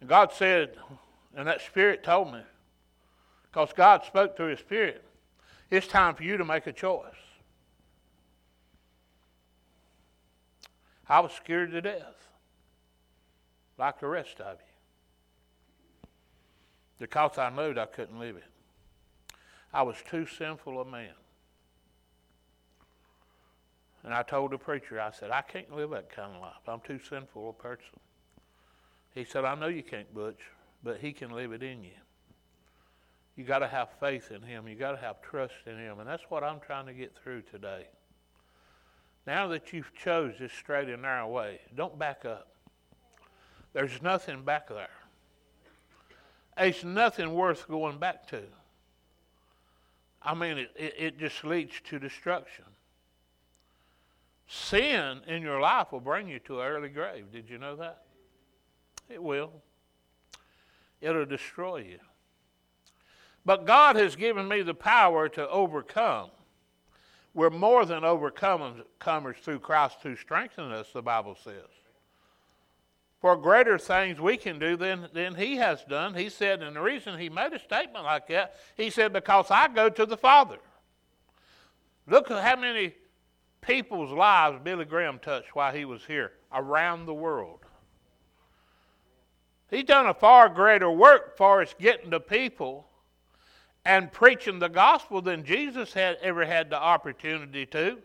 And 0.00 0.08
God 0.08 0.32
said, 0.32 0.74
and 1.36 1.46
that 1.46 1.60
Spirit 1.60 2.02
told 2.02 2.32
me, 2.32 2.40
because 3.44 3.72
God 3.72 4.04
spoke 4.04 4.36
through 4.36 4.50
His 4.50 4.58
Spirit, 4.58 5.04
it's 5.70 5.86
time 5.86 6.16
for 6.16 6.24
you 6.24 6.36
to 6.36 6.44
make 6.44 6.66
a 6.66 6.72
choice. 6.72 7.14
I 11.08 11.20
was 11.20 11.32
scared 11.32 11.70
to 11.70 11.80
death, 11.80 12.27
like 13.78 14.00
the 14.00 14.08
rest 14.08 14.40
of 14.40 14.58
you, 14.58 16.08
because 16.98 17.38
I 17.38 17.50
knew 17.50 17.78
I 17.78 17.86
couldn't 17.86 18.18
live 18.18 18.36
it. 18.36 18.44
I 19.72 19.82
was 19.82 19.96
too 20.08 20.26
sinful 20.26 20.80
a 20.80 20.84
man. 20.84 21.10
And 24.04 24.14
I 24.14 24.22
told 24.22 24.52
the 24.52 24.58
preacher, 24.58 25.00
I 25.00 25.10
said, 25.10 25.30
I 25.30 25.42
can't 25.42 25.74
live 25.74 25.90
that 25.90 26.10
kind 26.10 26.34
of 26.34 26.40
life. 26.40 26.66
I'm 26.66 26.80
too 26.80 26.98
sinful 27.08 27.50
a 27.50 27.52
person. 27.52 28.00
He 29.14 29.24
said, 29.24 29.44
I 29.44 29.54
know 29.54 29.66
you 29.66 29.82
can't, 29.82 30.12
Butch, 30.14 30.40
but 30.82 30.98
He 30.98 31.12
can 31.12 31.30
live 31.30 31.52
it 31.52 31.62
in 31.62 31.82
you. 31.84 31.90
You 33.36 33.44
got 33.44 33.58
to 33.58 33.68
have 33.68 33.90
faith 34.00 34.30
in 34.30 34.42
Him. 34.42 34.66
You 34.66 34.76
got 34.76 34.92
to 34.92 34.98
have 34.98 35.20
trust 35.20 35.54
in 35.66 35.76
Him, 35.76 36.00
and 36.00 36.08
that's 36.08 36.24
what 36.28 36.42
I'm 36.42 36.60
trying 36.60 36.86
to 36.86 36.92
get 36.92 37.14
through 37.22 37.42
today. 37.42 37.86
Now 39.26 39.48
that 39.48 39.72
you've 39.72 39.94
chose 39.94 40.34
this 40.40 40.52
straight 40.52 40.88
and 40.88 41.02
narrow 41.02 41.28
way, 41.28 41.60
don't 41.76 41.98
back 41.98 42.24
up. 42.24 42.48
There's 43.72 44.02
nothing 44.02 44.42
back 44.42 44.68
there. 44.68 44.88
It's 46.56 46.82
nothing 46.82 47.34
worth 47.34 47.68
going 47.68 47.98
back 47.98 48.26
to. 48.28 48.42
I 50.22 50.34
mean, 50.34 50.58
it, 50.58 50.70
it, 50.76 50.94
it 50.98 51.18
just 51.18 51.44
leads 51.44 51.80
to 51.88 51.98
destruction. 51.98 52.64
Sin 54.48 55.20
in 55.26 55.42
your 55.42 55.60
life 55.60 55.92
will 55.92 56.00
bring 56.00 56.28
you 56.28 56.38
to 56.40 56.60
an 56.60 56.66
early 56.66 56.88
grave. 56.88 57.26
Did 57.32 57.48
you 57.48 57.58
know 57.58 57.76
that? 57.76 58.02
It 59.08 59.22
will 59.22 59.52
it'll 61.00 61.26
destroy 61.26 61.78
you. 61.78 61.98
But 63.44 63.66
God 63.66 63.96
has 63.96 64.16
given 64.16 64.48
me 64.48 64.62
the 64.62 64.74
power 64.74 65.28
to 65.30 65.48
overcome. 65.48 66.30
We're 67.34 67.50
more 67.50 67.84
than 67.84 68.02
overcomers 68.02 69.36
through 69.36 69.60
Christ 69.60 69.98
who 70.02 70.16
strengthens 70.16 70.72
us, 70.72 70.88
the 70.92 71.02
Bible 71.02 71.36
says. 71.42 71.54
For 73.20 73.36
greater 73.36 73.78
things 73.78 74.20
we 74.20 74.36
can 74.36 74.58
do 74.58 74.76
than, 74.76 75.08
than 75.12 75.34
He 75.34 75.56
has 75.56 75.82
done. 75.84 76.14
He 76.14 76.28
said, 76.28 76.62
and 76.62 76.76
the 76.76 76.80
reason 76.80 77.18
He 77.18 77.28
made 77.28 77.52
a 77.52 77.58
statement 77.58 78.04
like 78.04 78.28
that, 78.28 78.54
He 78.76 78.90
said, 78.90 79.12
because 79.12 79.50
I 79.50 79.68
go 79.68 79.88
to 79.88 80.06
the 80.06 80.16
Father. 80.16 80.58
Look 82.06 82.30
at 82.30 82.42
how 82.42 82.56
many 82.60 82.94
people's 83.60 84.10
lives 84.10 84.60
Billy 84.62 84.84
Graham 84.84 85.18
touched 85.18 85.54
while 85.54 85.72
he 85.72 85.84
was 85.84 86.04
here 86.06 86.32
around 86.52 87.04
the 87.06 87.14
world. 87.14 87.60
He's 89.70 89.84
done 89.84 90.06
a 90.06 90.14
far 90.14 90.48
greater 90.48 90.90
work 90.90 91.36
for 91.36 91.60
us 91.60 91.74
getting 91.78 92.10
to 92.12 92.20
people 92.20 92.88
and 93.84 94.10
preaching 94.10 94.58
the 94.58 94.68
gospel 94.68 95.20
than 95.20 95.44
Jesus 95.44 95.92
had 95.92 96.16
ever 96.22 96.46
had 96.46 96.70
the 96.70 96.80
opportunity 96.80 97.66
to 97.66 97.98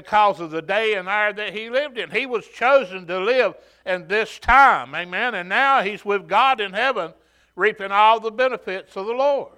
because 0.00 0.40
of 0.40 0.50
the 0.50 0.60
day 0.60 0.94
and 0.94 1.08
hour 1.08 1.32
that 1.32 1.54
he 1.54 1.70
lived 1.70 1.96
in. 1.96 2.10
He 2.10 2.26
was 2.26 2.46
chosen 2.46 3.06
to 3.06 3.18
live 3.18 3.54
in 3.86 4.06
this 4.08 4.38
time, 4.38 4.94
amen, 4.94 5.34
and 5.34 5.48
now 5.48 5.80
he's 5.80 6.04
with 6.04 6.28
God 6.28 6.60
in 6.60 6.74
heaven 6.74 7.14
reaping 7.54 7.90
all 7.90 8.20
the 8.20 8.30
benefits 8.30 8.94
of 8.94 9.06
the 9.06 9.14
Lord. 9.14 9.56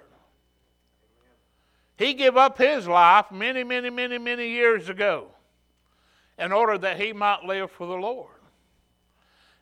He 1.97 2.13
gave 2.13 2.37
up 2.37 2.57
his 2.57 2.87
life 2.87 3.25
many, 3.31 3.65
many, 3.65 3.89
many, 3.89 4.17
many 4.17 4.47
years 4.47 4.87
ago 4.87 5.27
in 6.37 6.53
order 6.53 6.77
that 6.77 6.97
he 6.97 7.11
might 7.11 7.43
live 7.43 7.69
for 7.69 7.85
the 7.85 7.95
Lord. 7.95 8.31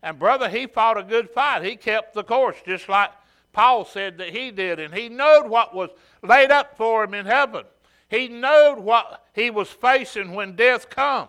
And 0.04 0.20
brother, 0.20 0.48
he 0.48 0.68
fought 0.68 1.00
a 1.00 1.04
good 1.04 1.32
fight. 1.32 1.64
He 1.64 1.76
kept 1.76 2.14
the 2.14 2.24
course, 2.24 2.58
just 2.68 2.88
like 2.88 3.10
Paul 3.52 3.84
said 3.84 4.20
that 4.20 4.30
he 4.30 4.52
did. 4.52 4.80
And 4.80 4.94
he 4.94 5.10
knowed 5.10 5.50
what 5.50 5.74
was 5.74 5.90
laid 6.22 6.52
up 6.52 6.78
for 6.78 7.04
him 7.04 7.16
in 7.16 7.26
heaven. 7.26 7.64
He 8.10 8.28
knowed 8.28 8.80
what 8.80 9.26
he 9.34 9.50
was 9.50 9.70
facing 9.70 10.34
when 10.34 10.56
death 10.56 10.90
come. 10.90 11.28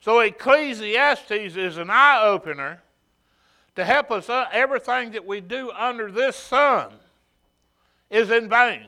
So 0.00 0.20
Ecclesiastes 0.20 1.56
is 1.56 1.76
an 1.76 1.90
eye 1.90 2.22
opener 2.22 2.82
to 3.76 3.84
help 3.84 4.10
us. 4.10 4.28
Uh, 4.28 4.46
everything 4.52 5.12
that 5.12 5.26
we 5.26 5.40
do 5.40 5.70
under 5.70 6.10
this 6.10 6.36
sun 6.36 6.92
is 8.10 8.30
in 8.30 8.48
vain 8.48 8.86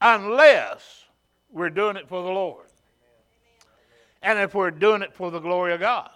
unless 0.00 1.04
we're 1.50 1.70
doing 1.70 1.96
it 1.96 2.08
for 2.08 2.22
the 2.22 2.30
Lord 2.30 2.66
and 4.22 4.38
if 4.38 4.54
we're 4.54 4.70
doing 4.70 5.02
it 5.02 5.14
for 5.14 5.30
the 5.30 5.40
glory 5.40 5.74
of 5.74 5.80
God. 5.80 6.10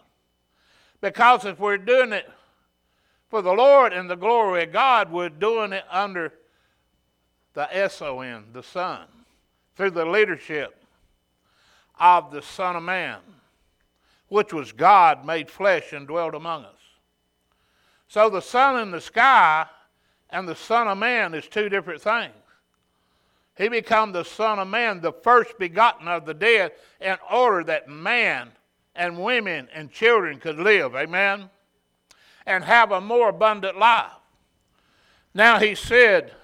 Because 1.00 1.44
if 1.44 1.58
we're 1.58 1.78
doing 1.78 2.12
it 2.12 2.28
for 3.28 3.42
the 3.42 3.52
Lord 3.52 3.92
and 3.92 4.08
the 4.08 4.16
glory 4.16 4.64
of 4.64 4.72
God, 4.72 5.10
we're 5.10 5.28
doing 5.28 5.72
it 5.72 5.84
under 5.90 6.32
the 7.56 7.74
S 7.74 8.02
O 8.02 8.20
N, 8.20 8.44
the 8.52 8.62
Son, 8.62 9.00
through 9.76 9.92
the 9.92 10.04
leadership 10.04 10.76
of 11.98 12.30
the 12.30 12.42
Son 12.42 12.76
of 12.76 12.82
Man, 12.82 13.18
which 14.28 14.52
was 14.52 14.72
God 14.72 15.24
made 15.24 15.50
flesh 15.50 15.94
and 15.94 16.06
dwelt 16.06 16.34
among 16.34 16.66
us. 16.66 16.74
So 18.08 18.28
the 18.28 18.42
sun 18.42 18.82
in 18.82 18.90
the 18.90 19.00
sky 19.00 19.64
and 20.28 20.46
the 20.46 20.54
Son 20.54 20.86
of 20.86 20.98
Man 20.98 21.32
is 21.32 21.48
two 21.48 21.70
different 21.70 22.02
things. 22.02 22.34
He 23.56 23.68
became 23.68 24.12
the 24.12 24.24
Son 24.24 24.58
of 24.58 24.68
Man, 24.68 25.00
the 25.00 25.14
first 25.14 25.58
begotten 25.58 26.08
of 26.08 26.26
the 26.26 26.34
dead, 26.34 26.72
in 27.00 27.16
order 27.32 27.64
that 27.64 27.88
man 27.88 28.50
and 28.94 29.18
women 29.18 29.66
and 29.72 29.90
children 29.90 30.38
could 30.40 30.58
live. 30.58 30.94
Amen? 30.94 31.48
And 32.44 32.62
have 32.62 32.92
a 32.92 33.00
more 33.00 33.30
abundant 33.30 33.78
life. 33.78 34.12
Now 35.32 35.58
he 35.58 35.74
said, 35.74 36.34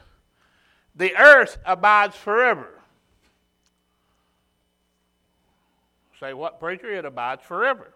The 0.95 1.17
earth 1.17 1.59
abides 1.65 2.17
forever. 2.17 2.81
Say, 6.21 6.35
what, 6.35 6.61
preacher? 6.61 6.91
It 6.91 7.05
abides 7.05 7.43
forever. 7.43 7.95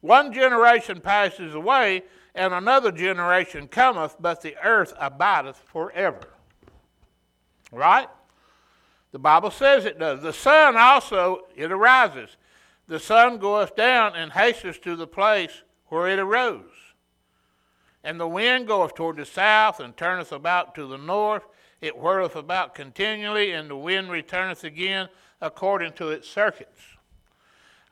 One 0.00 0.32
generation 0.32 1.00
passes 1.00 1.54
away, 1.54 2.02
and 2.34 2.52
another 2.52 2.90
generation 2.90 3.68
cometh, 3.68 4.16
but 4.18 4.42
the 4.42 4.56
earth 4.62 4.92
abideth 4.98 5.56
forever. 5.56 6.28
Right? 7.70 8.08
The 9.12 9.18
Bible 9.18 9.50
says 9.50 9.84
it 9.84 9.98
does. 9.98 10.22
The 10.22 10.32
sun 10.32 10.76
also, 10.76 11.42
it 11.54 11.70
arises. 11.70 12.36
The 12.88 12.98
sun 12.98 13.38
goeth 13.38 13.76
down 13.76 14.14
and 14.16 14.32
hastens 14.32 14.78
to 14.80 14.96
the 14.96 15.06
place 15.06 15.62
where 15.86 16.08
it 16.08 16.18
arose. 16.18 16.64
And 18.02 18.18
the 18.20 18.28
wind 18.28 18.66
goeth 18.66 18.94
toward 18.94 19.16
the 19.16 19.24
south 19.24 19.80
and 19.80 19.96
turneth 19.96 20.32
about 20.32 20.74
to 20.74 20.86
the 20.86 20.98
north. 20.98 21.46
It 21.84 21.98
whirleth 21.98 22.34
about 22.34 22.74
continually, 22.74 23.52
and 23.52 23.68
the 23.68 23.76
wind 23.76 24.10
returneth 24.10 24.64
again 24.64 25.10
according 25.42 25.92
to 25.92 26.08
its 26.08 26.26
circuits. 26.26 26.80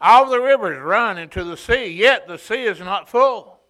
All 0.00 0.30
the 0.30 0.40
rivers 0.40 0.82
run 0.82 1.18
into 1.18 1.44
the 1.44 1.58
sea, 1.58 1.88
yet 1.88 2.26
the 2.26 2.38
sea 2.38 2.62
is 2.62 2.80
not 2.80 3.11
full. 3.11 3.61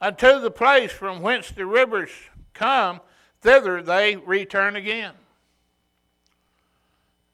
Unto 0.00 0.40
the 0.40 0.50
place 0.50 0.90
from 0.90 1.20
whence 1.20 1.50
the 1.50 1.66
rivers 1.66 2.08
come, 2.54 3.02
thither 3.42 3.82
they 3.82 4.16
return 4.16 4.74
again. 4.74 5.12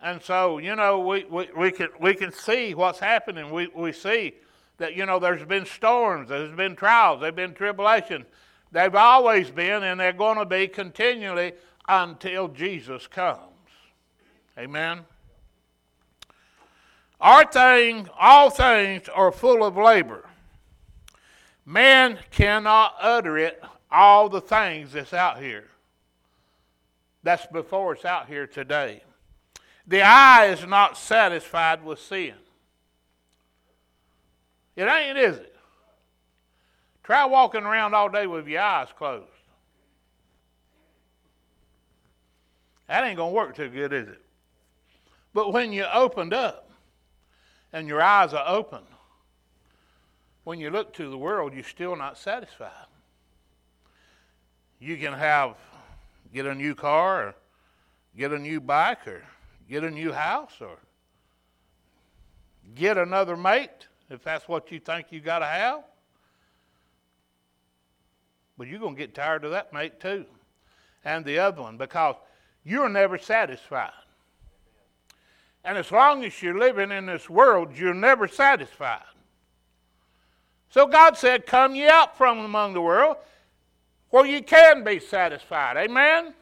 And 0.01 0.21
so, 0.21 0.59
you 0.59 0.75
know, 0.75 0.99
we, 0.99 1.25
we, 1.27 1.49
we, 1.57 1.71
can, 1.71 1.91
we 2.01 2.15
can 2.15 2.33
see 2.33 2.75
what's 2.75 2.99
happening. 2.99 3.53
We, 3.53 3.69
we 3.69 3.93
see 3.93 4.35
that, 4.79 4.97
you 4.97 5.07
know, 5.07 5.21
there's 5.21 5.45
been 5.45 5.67
storms, 5.67 6.31
there's 6.31 6.57
been 6.57 6.75
trials, 6.75 7.21
there's 7.21 7.33
been 7.33 7.55
tribulation. 7.55 8.27
They've 8.73 8.95
always 8.95 9.51
been, 9.51 9.83
and 9.83 9.99
they're 9.99 10.13
going 10.13 10.39
to 10.39 10.45
be 10.45 10.69
continually 10.69 11.53
until 11.89 12.49
Jesus 12.49 13.07
comes. 13.07 13.41
Amen. 14.59 15.01
Our 17.21 17.45
thing, 17.51 18.09
all 18.19 18.51
things 18.51 19.09
are 19.09 19.33
full 19.33 19.65
of 19.65 19.77
labor. 19.77 20.29
Man 21.65 22.19
cannot 22.31 22.95
utter 23.01 23.39
it, 23.39 23.63
all 23.91 24.29
the 24.29 24.41
things 24.41 24.93
that's 24.93 25.13
out 25.13 25.41
here. 25.41 25.69
That's 27.23 27.47
before 27.47 27.97
us 27.97 28.05
out 28.05 28.29
here 28.29 28.47
today. 28.47 29.03
The 29.87 30.03
eye 30.03 30.47
is 30.47 30.65
not 30.67 30.97
satisfied 30.97 31.85
with 31.85 31.99
sin. 31.99 32.35
It 34.77 34.85
ain't, 34.85 35.19
is 35.19 35.39
it? 35.39 35.56
Try 37.07 37.25
walking 37.25 37.63
around 37.63 37.95
all 37.95 38.09
day 38.09 38.27
with 38.27 38.49
your 38.49 38.61
eyes 38.61 38.89
closed. 38.99 39.29
That 42.89 43.05
ain't 43.05 43.17
going 43.17 43.31
to 43.31 43.35
work 43.35 43.55
too 43.55 43.69
good, 43.69 43.93
is 43.93 44.09
it? 44.09 44.21
But 45.33 45.53
when 45.53 45.73
you 45.73 45.85
opened 45.85 46.35
up 46.35 46.69
and 47.73 47.87
your 47.87 48.03
eyes 48.03 48.35
are 48.35 48.45
open, 48.49 48.81
when 50.43 50.59
you 50.59 50.71
look 50.71 50.93
to 50.95 51.09
the 51.09 51.17
world, 51.17 51.55
you're 51.55 51.63
still 51.63 51.95
not 51.95 52.19
satisfied. 52.19 52.73
You 54.81 54.97
can 54.97 55.13
have, 55.13 55.55
get 56.35 56.45
a 56.45 56.57
new 56.57 56.75
car 56.75 57.29
or 57.29 57.35
get 58.19 58.33
a 58.33 58.39
new 58.39 58.61
bike 58.61 59.07
or 59.07 59.23
get 59.71 59.85
a 59.85 59.91
new 59.93 60.13
house 60.13 60.55
or 60.61 60.77
get 62.75 62.99
another 62.99 63.37
mate 63.37 63.87
if 64.11 64.25
that's 64.25 64.49
what 64.49 64.73
you 64.73 64.81
think 64.81 65.07
you 65.11 65.21
got 65.21 65.39
to 65.39 65.47
have. 65.47 65.85
But 68.59 68.69
you're 68.69 68.79
going 68.79 68.95
to 68.95 68.99
get 68.99 69.15
tired 69.15 69.45
of 69.45 69.51
that 69.51 69.73
mate 69.73 70.01
too, 70.01 70.25
and 71.05 71.25
the 71.25 71.39
other 71.39 71.63
one, 71.63 71.77
because 71.77 72.17
you're 72.65 72.89
never 72.89 73.19
satisfied. 73.19 73.93
And 75.65 75.77
as 75.77 75.91
long 75.91 76.25
as 76.25 76.43
you're 76.43 76.59
living 76.59 76.93
in 76.93 77.07
this 77.07 77.29
world, 77.29 77.77
you're 77.77 77.93
never 77.93 78.29
satisfied. 78.29 79.03
So 80.71 80.87
God 80.87 81.17
said, 81.17 81.47
Come 81.47 81.75
ye 81.75 81.89
out 81.89 82.17
from 82.17 82.39
among 82.39 82.75
the 82.75 82.81
world 82.81 83.17
where 84.11 84.27
you 84.27 84.43
can 84.43 84.85
be 84.85 85.01
satisfied. 85.01 85.77
Amen? 85.77 86.35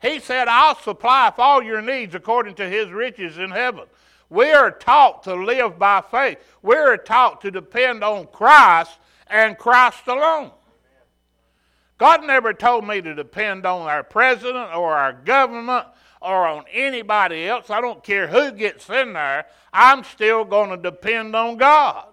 He 0.00 0.20
said, 0.20 0.48
I'll 0.48 0.76
supply 0.76 1.32
all 1.38 1.62
your 1.62 1.82
needs 1.82 2.14
according 2.14 2.54
to 2.56 2.68
his 2.68 2.90
riches 2.90 3.38
in 3.38 3.50
heaven. 3.50 3.84
We 4.30 4.50
are 4.52 4.70
taught 4.70 5.22
to 5.24 5.34
live 5.34 5.78
by 5.78 6.02
faith. 6.10 6.38
We 6.62 6.76
are 6.76 6.96
taught 6.96 7.40
to 7.42 7.50
depend 7.50 8.02
on 8.02 8.26
Christ 8.26 8.98
and 9.28 9.56
Christ 9.56 10.06
alone. 10.06 10.50
God 11.98 12.24
never 12.24 12.52
told 12.52 12.86
me 12.86 13.00
to 13.00 13.14
depend 13.14 13.66
on 13.66 13.82
our 13.82 14.02
president 14.02 14.74
or 14.74 14.94
our 14.94 15.12
government 15.12 15.86
or 16.20 16.46
on 16.46 16.64
anybody 16.72 17.46
else. 17.46 17.70
I 17.70 17.80
don't 17.80 18.02
care 18.02 18.26
who 18.26 18.52
gets 18.52 18.88
in 18.90 19.12
there. 19.12 19.46
I'm 19.72 20.04
still 20.04 20.44
going 20.44 20.70
to 20.70 20.76
depend 20.76 21.36
on 21.36 21.56
God. 21.56 22.06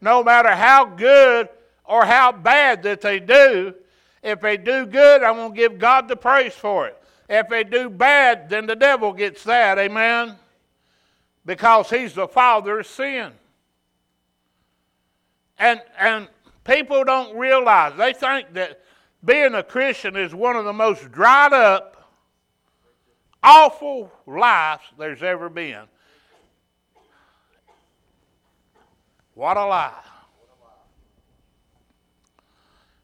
No 0.00 0.22
matter 0.22 0.54
how 0.54 0.84
good 0.84 1.48
or 1.84 2.04
how 2.04 2.32
bad 2.32 2.82
that 2.84 3.00
they 3.00 3.18
do, 3.18 3.74
if 4.22 4.40
they 4.40 4.56
do 4.56 4.86
good, 4.86 5.22
I'm 5.22 5.36
going 5.36 5.52
to 5.52 5.56
give 5.56 5.78
God 5.78 6.08
the 6.08 6.16
praise 6.16 6.54
for 6.54 6.86
it. 6.86 6.96
If 7.28 7.48
they 7.48 7.64
do 7.64 7.90
bad, 7.90 8.48
then 8.48 8.66
the 8.66 8.76
devil 8.76 9.12
gets 9.12 9.44
that. 9.44 9.78
Amen 9.78 10.36
because 11.44 11.90
he's 11.90 12.14
the 12.14 12.28
father 12.28 12.80
of 12.80 12.86
sin. 12.86 13.32
And, 15.58 15.80
and 15.98 16.28
people 16.64 17.04
don't 17.04 17.36
realize, 17.36 17.96
they 17.96 18.12
think 18.12 18.52
that 18.54 18.80
being 19.24 19.54
a 19.54 19.62
Christian 19.62 20.16
is 20.16 20.34
one 20.34 20.56
of 20.56 20.64
the 20.64 20.72
most 20.72 21.10
dried 21.12 21.52
up, 21.52 22.08
awful 23.42 24.10
lives 24.26 24.82
there's 24.98 25.22
ever 25.22 25.48
been. 25.48 25.82
What 29.34 29.56
a 29.56 29.66
lie. 29.66 29.92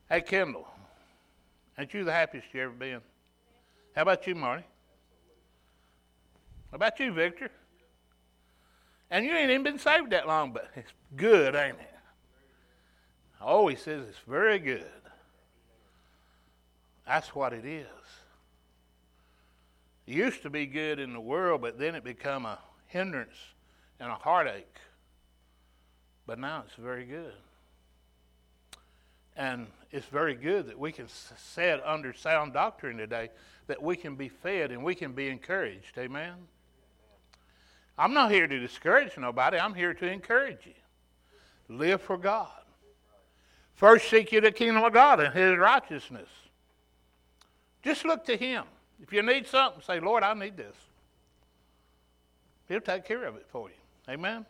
Hey, 0.09 0.21
Kendall, 0.21 0.69
ain't 1.79 1.93
you 1.93 2.05
the 2.05 2.13
happiest 2.13 2.47
you 2.53 2.63
ever 2.63 2.73
been? 2.73 3.01
How 3.95 4.03
about 4.03 4.27
you, 4.27 4.35
Marty? 4.35 4.65
How 6.71 6.77
about 6.77 7.01
you, 7.01 7.13
Victor? 7.13 7.51
And 9.11 9.25
you 9.25 9.33
ain't 9.33 9.51
even 9.51 9.63
been 9.63 9.79
saved 9.79 10.11
that 10.11 10.27
long, 10.27 10.53
but 10.53 10.69
it's 10.77 10.93
good, 11.17 11.55
ain't 11.55 11.79
it? 11.79 11.95
Oh, 13.41 13.69
he 13.69 13.77
says 13.77 14.09
it's 14.09 14.19
very 14.27 14.59
good. 14.59 14.87
That's 17.07 17.35
what 17.35 17.53
it 17.53 17.65
is. 17.65 17.87
It 20.07 20.15
used 20.15 20.43
to 20.43 20.51
be 20.51 20.67
good 20.67 20.99
in 20.99 21.13
the 21.13 21.21
world, 21.21 21.61
but 21.61 21.79
then 21.79 21.95
it 21.95 22.05
become 22.05 22.47
a 22.47 22.59
hindrance 22.87 23.37
and 24.01 24.11
a 24.11 24.15
heartache. 24.15 24.77
But 26.27 26.39
now 26.39 26.65
it's 26.67 26.77
very 26.77 27.05
good. 27.05 27.35
And 29.37 29.67
it's 29.91 30.07
very 30.07 30.35
good 30.35 30.67
that 30.69 30.79
we 30.79 30.93
can 30.93 31.07
sit 31.09 31.81
under 31.85 32.13
sound 32.13 32.53
doctrine 32.53 32.97
today, 32.97 33.31
that 33.67 33.83
we 33.83 33.97
can 33.97 34.17
be 34.17 34.29
fed 34.29 34.71
and 34.71 34.83
we 34.83 34.95
can 34.95 35.13
be 35.13 35.29
encouraged. 35.29 35.99
Amen? 35.99 36.35
I'm 37.99 38.15
not 38.15 38.31
here 38.31 38.47
to 38.47 38.59
discourage 38.59 39.17
nobody. 39.17 39.59
I'm 39.59 39.75
here 39.75 39.95
to 39.95 40.07
encourage 40.07 40.67
you. 40.67 40.75
Live 41.69 42.01
for 42.01 42.17
God. 42.17 42.49
First, 43.75 44.09
seek 44.09 44.33
you 44.33 44.41
the 44.41 44.53
kingdom 44.53 44.83
of 44.83 44.93
God 44.93 45.21
and 45.21 45.35
His 45.35 45.57
righteousness. 45.59 46.29
Just 47.87 48.05
look 48.05 48.25
to 48.25 48.37
Him. 48.37 48.65
If 49.01 49.13
you 49.13 49.23
need 49.23 49.47
something, 49.47 49.81
say, 49.81 50.01
Lord, 50.01 50.25
I 50.25 50.35
need 50.35 50.57
this. 50.57 50.75
He'll 52.69 52.81
take 52.81 53.05
care 53.05 53.25
of 53.25 53.37
it 53.37 53.47
for 53.49 53.69
you. 53.69 54.13
Amen? 54.13 54.45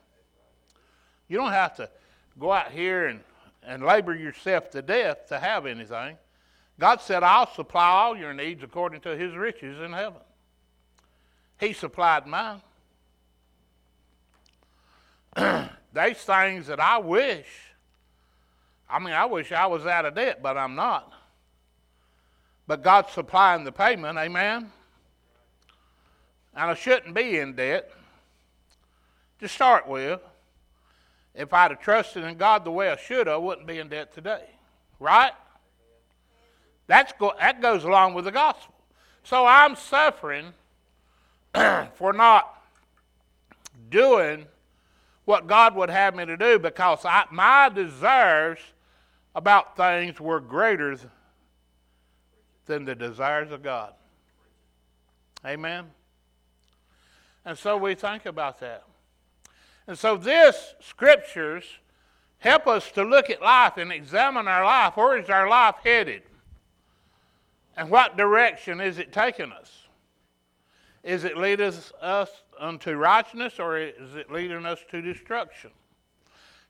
You 1.29 1.37
don't 1.37 1.53
have 1.53 1.77
to 1.77 1.91
go 2.39 2.51
out 2.51 2.71
here 2.71 3.09
and, 3.09 3.21
and 3.63 3.83
labor 3.83 4.15
yourself 4.15 4.71
to 4.71 4.81
death 4.81 5.29
to 5.29 5.39
have 5.39 5.67
anything. 5.67 6.17
God 6.81 7.03
said, 7.03 7.23
I'll 7.23 7.53
supply 7.53 7.87
all 7.87 8.17
your 8.17 8.33
needs 8.33 8.63
according 8.63 9.03
to 9.03 9.15
His 9.15 9.35
riches 9.35 9.83
in 9.83 9.93
heaven. 9.93 10.23
He 11.61 11.75
supplied 11.75 12.27
mine. 12.27 12.63
There's 15.93 16.17
things 16.17 16.69
that 16.69 16.81
I 16.81 16.97
wish. 16.99 17.49
I 18.89 18.99
mean, 18.99 19.13
I 19.13 19.27
wish 19.27 19.53
I 19.53 19.67
was 19.67 19.85
out 19.85 20.07
of 20.07 20.15
debt, 20.15 20.43
but 20.43 20.57
I'm 20.57 20.75
not. 20.75 21.13
But 22.67 22.83
God's 22.83 23.13
supplying 23.13 23.65
the 23.65 23.73
payment, 23.73 24.19
amen? 24.19 24.73
And 26.55 26.71
I 26.71 26.75
shouldn't 26.75 27.15
be 27.15 27.39
in 27.39 27.55
debt 27.55 27.91
to 29.41 29.49
start 29.49 29.87
with. 29.87 30.21
If 31.35 31.53
I'd 31.53 31.71
have 31.71 31.81
trusted 31.81 32.25
in 32.25 32.37
God 32.37 32.65
the 32.65 32.71
way 32.71 32.91
I 32.91 32.97
should, 32.97 33.29
I 33.29 33.37
wouldn't 33.37 33.67
be 33.67 33.79
in 33.79 33.89
debt 33.89 34.15
today. 34.15 34.45
Right? 34.99 35.33
That's 36.87 37.13
go- 37.19 37.35
that 37.39 37.61
goes 37.61 37.85
along 37.85 38.15
with 38.15 38.25
the 38.25 38.33
gospel. 38.33 38.75
So 39.23 39.45
I'm 39.45 39.77
suffering 39.77 40.55
for 41.95 42.13
not 42.13 42.63
doing 43.91 44.47
what 45.25 45.47
God 45.47 45.75
would 45.75 45.91
have 45.91 46.15
me 46.15 46.25
to 46.25 46.37
do 46.37 46.59
because 46.59 47.05
I, 47.05 47.25
my 47.31 47.69
desires 47.69 48.61
about 49.35 49.77
things 49.77 50.19
were 50.21 50.41
greater 50.41 50.97
than 52.67 52.85
the 52.85 52.95
desires 52.95 53.51
of 53.51 53.63
God. 53.63 53.93
Amen? 55.45 55.87
And 57.45 57.57
so 57.57 57.77
we 57.77 57.95
think 57.95 58.27
about 58.27 58.61
that. 58.61 58.85
And 59.87 59.97
so 59.97 60.17
this 60.17 60.75
scriptures 60.81 61.65
help 62.39 62.67
us 62.67 62.91
to 62.93 63.05
look 63.05 63.31
at 63.31 63.41
life 63.41 63.77
and 63.77 63.93
examine 63.93 64.49
our 64.49 64.65
life. 64.65 64.97
Where 64.97 65.17
is 65.17 65.31
our 65.31 65.49
life 65.49 65.77
headed? 65.83 66.23
And 67.77 67.91
what 67.91 68.17
direction 68.17 68.81
is 68.81 68.99
it 68.99 69.13
taking 69.13 69.53
us? 69.53 69.71
Is 71.05 71.23
it 71.23 71.37
leading 71.37 71.73
us 72.03 72.31
unto 72.59 72.95
righteousness 72.95 73.61
or 73.61 73.79
is 73.79 74.17
it 74.17 74.33
leading 74.33 74.67
us 74.67 74.81
to 74.91 75.01
destruction? 75.01 75.71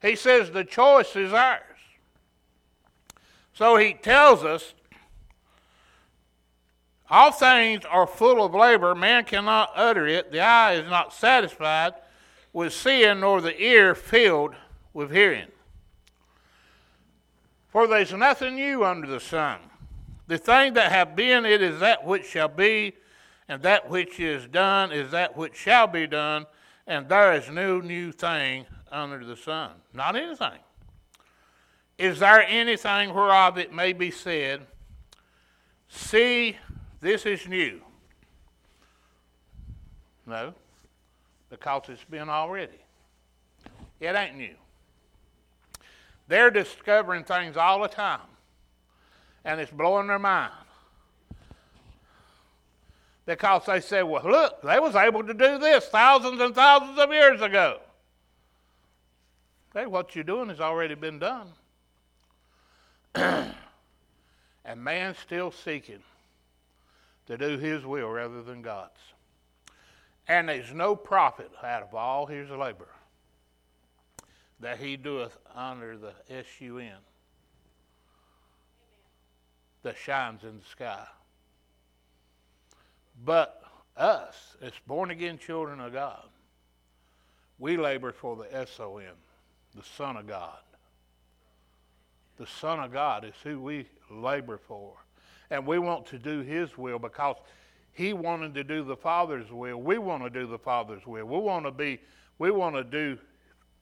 He 0.03 0.15
says 0.15 0.51
the 0.51 0.65
choice 0.65 1.17
is 1.17 1.33
ours. 1.33 1.63
So 3.55 3.77
he 3.77 3.95
tells 3.95 4.45
us 4.45 4.75
all 7.09 7.31
things 7.31 7.85
are 7.85 8.07
full 8.07 8.45
of 8.45 8.55
labor, 8.55 8.95
man 8.95 9.25
cannot 9.25 9.71
utter 9.75 10.07
it, 10.07 10.33
the 10.33 10.40
eye 10.40 10.75
is 10.75 10.90
not 10.90 11.12
satisfied 11.12 11.95
with 12.53 12.73
seeing, 12.73 13.21
nor 13.21 13.40
the 13.40 13.61
ear 13.61 13.95
filled 13.95 14.55
with 14.92 15.11
hearing. 15.11 15.49
For 17.69 17.87
there's 17.87 18.12
nothing 18.12 18.55
new 18.55 18.85
under 18.85 19.07
the 19.07 19.21
sun. 19.21 19.59
The 20.27 20.38
thing 20.38 20.75
that 20.75 20.90
have 20.90 21.14
been, 21.14 21.45
it 21.45 21.62
is 21.62 21.81
that 21.81 22.05
which 22.05 22.27
shall 22.27 22.49
be 22.49 22.95
and 23.49 23.62
that 23.62 23.88
which 23.88 24.19
is 24.19 24.47
done 24.47 24.92
is 24.92 25.11
that 25.12 25.37
which 25.37 25.55
shall 25.55 25.87
be 25.87 26.07
done, 26.07 26.47
and 26.87 27.09
there 27.09 27.33
is 27.35 27.49
no 27.49 27.81
new 27.81 28.12
thing 28.12 28.66
under 28.90 29.25
the 29.25 29.37
sun. 29.37 29.71
Not 29.92 30.16
anything. 30.16 30.59
Is 31.99 32.19
there 32.19 32.42
anything 32.42 33.14
whereof 33.14 33.59
it 33.59 33.73
may 33.73 33.92
be 33.92 34.11
said, 34.11 34.66
See, 35.88 36.57
this 37.07 37.25
is 37.25 37.47
new? 37.47 37.81
No, 40.27 40.53
because 41.49 41.83
it's 41.88 42.03
been 42.03 42.29
already. 42.29 42.81
It 44.01 44.16
ain't 44.16 44.37
new. 44.37 44.57
They're 46.27 46.51
discovering 46.51 47.23
things 47.23 47.57
all 47.57 47.81
the 47.81 47.88
time, 47.88 48.27
and 49.45 49.61
it's 49.61 49.71
blowing 49.71 50.09
their 50.09 50.19
mind. 50.19 50.53
Because 53.25 53.66
they 53.66 53.81
say, 53.81 54.03
well, 54.03 54.25
look, 54.25 54.61
they 54.62 54.81
was 54.81 54.97
able 54.97 55.23
to 55.23 55.35
do 55.35 55.59
this 55.59 55.87
thousands 55.87 56.40
and 56.40 56.57
thousands 56.57 56.99
of 56.99 57.12
years 57.12 57.40
ago. 57.40 57.79
Hey, 59.75 59.87
what 59.87 60.16
you're 60.16 60.25
doing 60.25 60.49
has 60.49 60.61
already 60.61 60.97
been 60.97 61.21
done. 61.21 61.53
and 63.14 63.55
man's 64.77 65.19
still 65.19 65.53
seeking 65.53 66.03
to 67.27 67.37
do 67.37 67.59
his 67.59 67.85
will 67.85 68.09
rather 68.09 68.43
than 68.43 68.62
God's. 68.62 69.01
And 70.29 70.49
there's 70.49 70.73
no 70.73 70.97
profit 70.97 71.51
out 71.62 71.83
of 71.83 71.95
all 71.95 72.27
his 72.27 72.51
labor 72.51 72.89
that 74.61 74.79
he 74.79 74.97
doeth 74.97 75.37
under 75.55 75.97
the 75.97 76.12
S-U-N 76.31 76.99
that 79.83 79.97
shines 79.97 80.43
in 80.43 80.59
the 80.59 80.65
sky. 80.65 81.07
But 83.25 83.62
us, 83.97 84.57
as 84.61 84.73
born 84.87 85.11
again 85.11 85.39
children 85.39 85.81
of 85.81 85.93
God, 85.93 86.29
we 87.59 87.77
labor 87.77 88.12
for 88.12 88.37
the 88.37 88.55
S-O-N, 88.55 89.07
the 89.75 89.85
Son 89.97 90.17
of 90.17 90.27
God. 90.27 90.59
The 92.37 92.47
Son 92.47 92.81
of 92.81 92.93
God 92.93 93.25
is 93.25 93.35
who 93.43 93.61
we 93.61 93.87
labor 94.11 94.59
for. 94.59 94.93
And 95.51 95.67
we 95.67 95.79
want 95.79 96.07
to 96.07 96.19
do 96.19 96.41
His 96.41 96.77
will 96.77 96.99
because 96.99 97.37
He 97.93 98.13
wanted 98.13 98.55
to 98.55 98.65
do 98.65 98.85
the 98.85 98.97
Father's 98.97 99.51
will. 99.51 99.81
We 99.81 99.99
want 99.99 100.23
to 100.25 100.31
do 100.31 100.47
the 100.47 100.59
Father's 100.59 101.07
will. 101.07 101.25
We 101.27 101.39
want 101.39 101.67
to 101.67 101.71
be, 101.71 102.01
we 102.39 102.51
want 102.51 102.77
to 102.77 102.85
do 102.85 103.19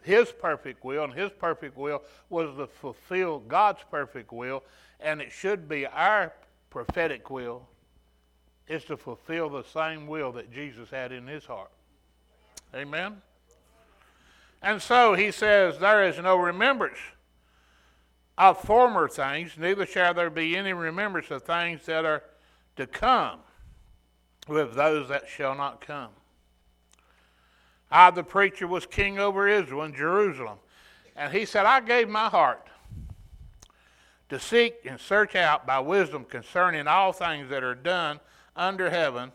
His 0.03 0.33
perfect 0.33 0.85
will, 0.85 1.05
and 1.05 1.13
His 1.13 1.31
perfect 1.31 1.77
will 1.77 2.03
was 2.29 2.55
to 2.57 2.67
fulfill 2.67 3.41
God's 3.41 3.81
perfect 3.91 4.33
will, 4.33 4.63
and 5.01 5.21
it 5.21 5.33
should 5.33 5.69
be 5.69 5.87
our 5.87 6.33
prophetic 6.71 7.31
will 7.31 7.69
is 8.69 8.85
to 8.85 8.97
fulfill 8.97 9.49
the 9.49 9.63
same 9.63 10.07
will 10.07 10.33
that 10.33 10.53
Jesus 10.53 10.91
had 10.91 11.13
in 11.13 11.27
his 11.27 11.45
heart. 11.45 11.71
Amen? 12.75 13.21
And 14.63 14.81
so 14.81 15.15
he 15.15 15.31
says, 15.31 15.79
There 15.79 16.09
is 16.09 16.19
no 16.19 16.37
remembrance 16.37 16.99
of 18.37 18.61
former 18.61 19.09
things, 19.09 19.53
neither 19.57 19.87
shall 19.87 20.15
there 20.15 20.31
be 20.31 20.57
any 20.57 20.73
remembrance 20.73 21.31
of 21.31 21.43
things 21.43 21.87
that 21.87 22.05
are 22.05 22.23
to 22.77 22.87
come 22.87 23.39
with 24.49 24.75
those 24.75 25.09
that 25.09 25.29
shall 25.29 25.55
not 25.55 25.81
come. 25.81 26.11
I, 27.91 28.11
the 28.11 28.25
preacher, 28.25 28.67
was 28.67 28.87
king 28.87 29.19
over 29.19 29.49
Israel 29.49 29.85
in 29.85 29.95
Jerusalem. 29.95 30.59
And 31.17 31.33
he 31.33 31.45
said, 31.45 31.65
I 31.65 31.81
gave 31.81 32.09
my 32.09 32.29
heart 32.29 32.67
to 34.29 34.41
seek 34.41 34.85
and 34.85 34.99
search 34.99 35.37
out 35.37 35.67
by 35.67 35.79
wisdom 35.79 36.25
concerning 36.25 36.89
all 36.89 37.13
things 37.13 37.49
that 37.51 37.63
are 37.63 37.75
done 37.75 38.19
under 38.57 38.91
heaven, 38.91 39.31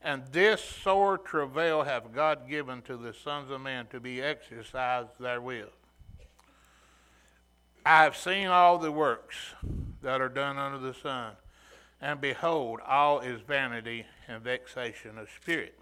and 0.00 0.22
this 0.32 0.62
sore 0.62 1.18
travail 1.18 1.82
have 1.82 2.14
God 2.14 2.48
given 2.48 2.82
to 2.82 2.96
the 2.96 3.12
sons 3.12 3.50
of 3.50 3.60
men 3.60 3.86
to 3.88 4.00
be 4.00 4.22
exercised 4.22 5.10
therewith. 5.18 5.68
I 7.88 8.02
have 8.02 8.18
seen 8.18 8.48
all 8.48 8.76
the 8.76 8.92
works 8.92 9.34
that 10.02 10.20
are 10.20 10.28
done 10.28 10.58
under 10.58 10.76
the 10.76 10.92
sun, 10.92 11.32
and 12.02 12.20
behold, 12.20 12.80
all 12.86 13.20
is 13.20 13.40
vanity 13.40 14.04
and 14.28 14.42
vexation 14.42 15.16
of 15.16 15.28
spirit. 15.34 15.74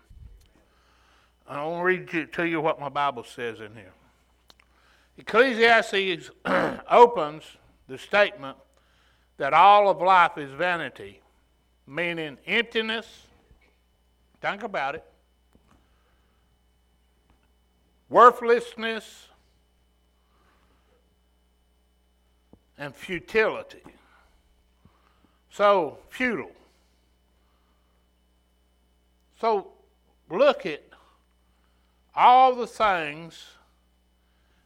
I 1.48 1.64
want 1.64 1.80
to 1.80 1.84
read 1.84 2.08
to, 2.10 2.26
to 2.26 2.44
you 2.46 2.60
what 2.60 2.78
my 2.78 2.90
Bible 2.90 3.24
says 3.24 3.58
in 3.58 3.74
here. 3.74 3.92
Ecclesiastes 5.18 6.30
opens 6.88 7.42
the 7.88 7.98
statement 7.98 8.56
that 9.38 9.52
all 9.52 9.90
of 9.90 10.00
life 10.00 10.38
is 10.38 10.52
vanity, 10.52 11.20
meaning 11.88 12.38
emptiness. 12.46 13.24
Think 14.40 14.62
about 14.62 14.94
it. 14.94 15.04
Worthlessness, 18.08 19.26
and 22.78 22.94
futility. 22.94 23.82
So, 25.50 25.98
futile. 26.10 26.50
So, 29.40 29.68
look 30.30 30.66
at 30.66 30.82
all 32.14 32.54
the 32.54 32.66
things 32.66 33.44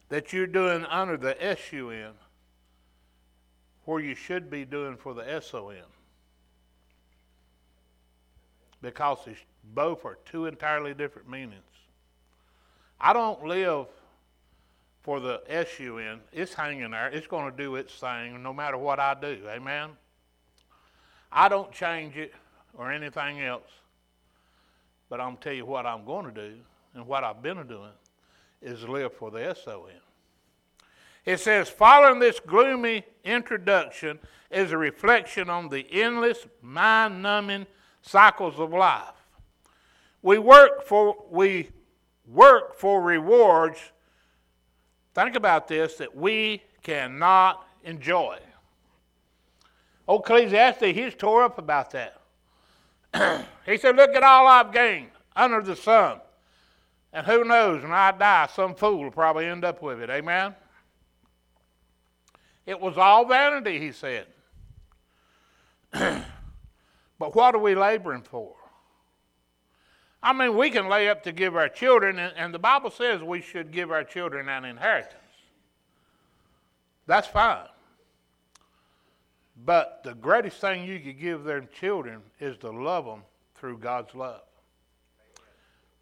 that 0.09 0.33
you're 0.33 0.47
doing 0.47 0.85
under 0.85 1.17
the 1.17 1.41
S-U-N 1.43 2.11
where 3.85 4.01
you 4.01 4.15
should 4.15 4.49
be 4.49 4.65
doing 4.65 4.95
for 4.95 5.13
the 5.13 5.29
S-O-N. 5.29 5.77
Because 8.81 9.19
both 9.73 10.05
are 10.05 10.17
two 10.25 10.45
entirely 10.45 10.93
different 10.93 11.29
meanings. 11.29 11.61
I 12.99 13.13
don't 13.13 13.45
live 13.45 13.87
for 15.01 15.19
the 15.19 15.41
S-U-N, 15.47 16.19
it's 16.31 16.53
hanging 16.53 16.91
there. 16.91 17.07
It's 17.07 17.27
going 17.27 17.49
to 17.49 17.57
do 17.57 17.75
its 17.75 17.93
thing 17.93 18.41
no 18.43 18.53
matter 18.53 18.77
what 18.77 18.99
I 18.99 19.15
do. 19.19 19.39
Amen? 19.49 19.89
I 21.31 21.49
don't 21.49 21.71
change 21.71 22.17
it 22.17 22.33
or 22.73 22.91
anything 22.91 23.41
else. 23.41 23.69
But 25.09 25.19
I'm 25.19 25.37
tell 25.37 25.53
you 25.53 25.65
what 25.65 25.85
I'm 25.85 26.05
going 26.05 26.25
to 26.25 26.31
do 26.31 26.55
and 26.93 27.07
what 27.07 27.23
I've 27.23 27.41
been 27.41 27.65
doing 27.67 27.91
is 28.61 28.83
live 28.87 29.13
for 29.13 29.31
the 29.31 29.49
S-O-N. 29.49 29.95
It 31.25 31.39
says, 31.39 31.69
following 31.69 32.19
this 32.19 32.39
gloomy 32.39 33.03
introduction 33.23 34.19
is 34.49 34.71
a 34.71 34.77
reflection 34.77 35.49
on 35.49 35.69
the 35.69 35.85
endless, 35.91 36.47
mind 36.61 37.21
numbing 37.21 37.67
cycles 38.01 38.59
of 38.59 38.71
life. 38.71 39.13
We 40.21 40.37
work 40.37 40.83
for, 40.83 41.15
we 41.29 41.69
work 42.27 42.75
for 42.75 43.01
rewards 43.01 43.79
Think 45.13 45.35
about 45.35 45.67
this 45.67 45.95
that 45.95 46.15
we 46.15 46.63
cannot 46.83 47.67
enjoy. 47.83 48.37
Old 50.07 50.21
Ecclesiastes, 50.21 50.81
he's 50.81 51.15
tore 51.15 51.43
up 51.43 51.57
about 51.57 51.91
that. 51.91 52.21
he 53.65 53.77
said, 53.77 53.95
Look 53.95 54.15
at 54.15 54.23
all 54.23 54.47
I've 54.47 54.71
gained 54.71 55.11
under 55.35 55.61
the 55.61 55.75
sun. 55.75 56.19
And 57.13 57.25
who 57.25 57.43
knows, 57.43 57.83
when 57.83 57.91
I 57.91 58.11
die, 58.11 58.47
some 58.53 58.73
fool 58.73 59.03
will 59.03 59.11
probably 59.11 59.45
end 59.45 59.65
up 59.65 59.81
with 59.81 60.01
it. 60.01 60.09
Amen? 60.09 60.55
It 62.65 62.79
was 62.79 62.97
all 62.97 63.25
vanity, 63.25 63.79
he 63.79 63.91
said. 63.91 64.27
but 65.91 67.35
what 67.35 67.53
are 67.53 67.59
we 67.59 67.75
laboring 67.75 68.21
for? 68.21 68.55
I 70.23 70.33
mean, 70.33 70.55
we 70.55 70.69
can 70.69 70.87
lay 70.87 71.09
up 71.09 71.23
to 71.23 71.31
give 71.31 71.55
our 71.55 71.69
children, 71.69 72.19
and, 72.19 72.33
and 72.37 72.53
the 72.53 72.59
Bible 72.59 72.91
says 72.91 73.23
we 73.23 73.41
should 73.41 73.71
give 73.71 73.91
our 73.91 74.03
children 74.03 74.49
an 74.49 74.65
inheritance. 74.65 75.15
That's 77.07 77.27
fine. 77.27 77.67
But 79.65 80.01
the 80.03 80.13
greatest 80.13 80.61
thing 80.61 80.85
you 80.85 80.99
could 80.99 81.19
give 81.19 81.43
their 81.43 81.61
children 81.61 82.21
is 82.39 82.57
to 82.59 82.69
love 82.69 83.05
them 83.05 83.23
through 83.55 83.79
God's 83.79 84.13
love. 84.15 84.41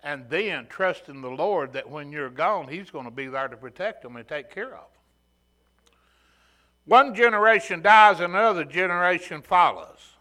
And 0.04 0.30
then 0.30 0.68
trust 0.68 1.10
in 1.10 1.22
the 1.22 1.30
Lord 1.30 1.74
that 1.74 1.90
when 1.90 2.12
you're 2.12 2.30
gone, 2.30 2.68
He's 2.68 2.90
going 2.90 3.06
to 3.06 3.12
be 3.12 3.28
there 3.28 3.48
to 3.48 3.58
protect 3.58 4.04
them 4.04 4.16
and 4.16 4.28
take 4.28 4.50
care 4.50 4.68
of 4.68 4.72
them. 4.72 5.94
One 6.86 7.14
generation 7.14 7.82
dies, 7.82 8.20
and 8.20 8.34
another 8.34 8.64
generation 8.64 9.42
follows. 9.42 10.16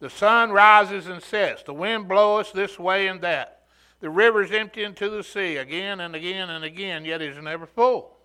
The 0.00 0.10
sun 0.10 0.50
rises 0.50 1.06
and 1.06 1.22
sets. 1.22 1.62
The 1.62 1.74
wind 1.74 2.08
blows 2.08 2.52
this 2.52 2.78
way 2.78 3.06
and 3.06 3.20
that. 3.20 3.64
The 4.00 4.08
rivers 4.08 4.50
empty 4.50 4.82
into 4.82 5.10
the 5.10 5.22
sea 5.22 5.58
again 5.58 6.00
and 6.00 6.16
again 6.16 6.48
and 6.48 6.64
again, 6.64 7.04
yet 7.04 7.20
is 7.20 7.36
never 7.40 7.66
full. 7.66 8.16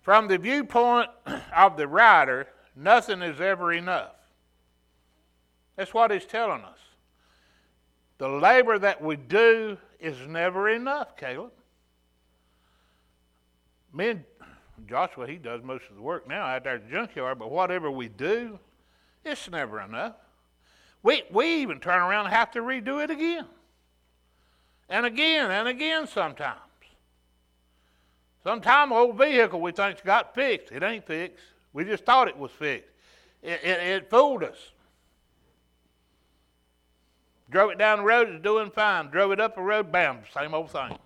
From 0.00 0.28
the 0.28 0.38
viewpoint 0.38 1.10
of 1.56 1.76
the 1.76 1.88
writer, 1.88 2.46
nothing 2.76 3.20
is 3.20 3.40
ever 3.40 3.72
enough. 3.72 4.14
That's 5.74 5.92
what 5.92 6.12
he's 6.12 6.24
telling 6.24 6.62
us. 6.62 6.78
The 8.18 8.28
labor 8.28 8.78
that 8.78 9.02
we 9.02 9.16
do 9.16 9.76
is 9.98 10.16
never 10.28 10.68
enough, 10.68 11.16
Caleb. 11.16 11.50
Me 13.92 14.10
and 14.10 14.24
Joshua, 14.88 15.26
he 15.26 15.36
does 15.36 15.62
most 15.64 15.84
of 15.90 15.96
the 15.96 16.02
work 16.02 16.28
now 16.28 16.46
out 16.46 16.64
there 16.64 16.76
at 16.76 16.86
the 16.86 16.92
junkyard, 16.92 17.40
but 17.40 17.50
whatever 17.50 17.90
we 17.90 18.08
do, 18.08 18.58
it's 19.26 19.50
never 19.50 19.80
enough. 19.80 20.14
We, 21.02 21.22
we 21.30 21.56
even 21.56 21.80
turn 21.80 22.00
around 22.00 22.26
and 22.26 22.34
have 22.34 22.50
to 22.52 22.60
redo 22.60 23.02
it 23.02 23.10
again. 23.10 23.46
And 24.88 25.04
again 25.04 25.50
and 25.50 25.68
again 25.68 26.06
sometimes. 26.06 26.60
Sometime 28.42 28.92
old 28.92 29.18
vehicle 29.18 29.60
we 29.60 29.72
think's 29.72 30.00
got 30.00 30.34
fixed. 30.34 30.72
It 30.72 30.82
ain't 30.82 31.06
fixed. 31.06 31.44
We 31.72 31.84
just 31.84 32.04
thought 32.04 32.28
it 32.28 32.38
was 32.38 32.52
fixed. 32.52 32.90
It, 33.42 33.60
it, 33.62 33.80
it 33.80 34.10
fooled 34.10 34.44
us. 34.44 34.56
Drove 37.50 37.70
it 37.70 37.78
down 37.78 37.98
the 37.98 38.04
road, 38.04 38.28
it's 38.28 38.42
doing 38.42 38.70
fine. 38.70 39.08
Drove 39.08 39.32
it 39.32 39.40
up 39.40 39.54
the 39.54 39.62
road, 39.62 39.92
bam, 39.92 40.18
same 40.34 40.54
old 40.54 40.70
thing. 40.70 40.98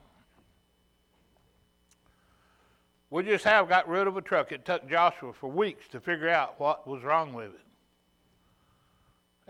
We 3.11 3.24
just 3.24 3.44
have 3.44 3.68
got 3.68 3.88
rid 3.88 4.06
of 4.06 4.16
a 4.16 4.22
truck. 4.22 4.52
It 4.52 4.64
took 4.64 4.88
Joshua 4.88 5.33
for 5.33 5.50
weeks 5.50 5.88
to 5.88 6.00
figure 6.00 6.28
out 6.28 6.59
what 6.59 6.87
was 6.87 7.02
wrong 7.02 7.33
with 7.35 7.46
it. 7.46 7.61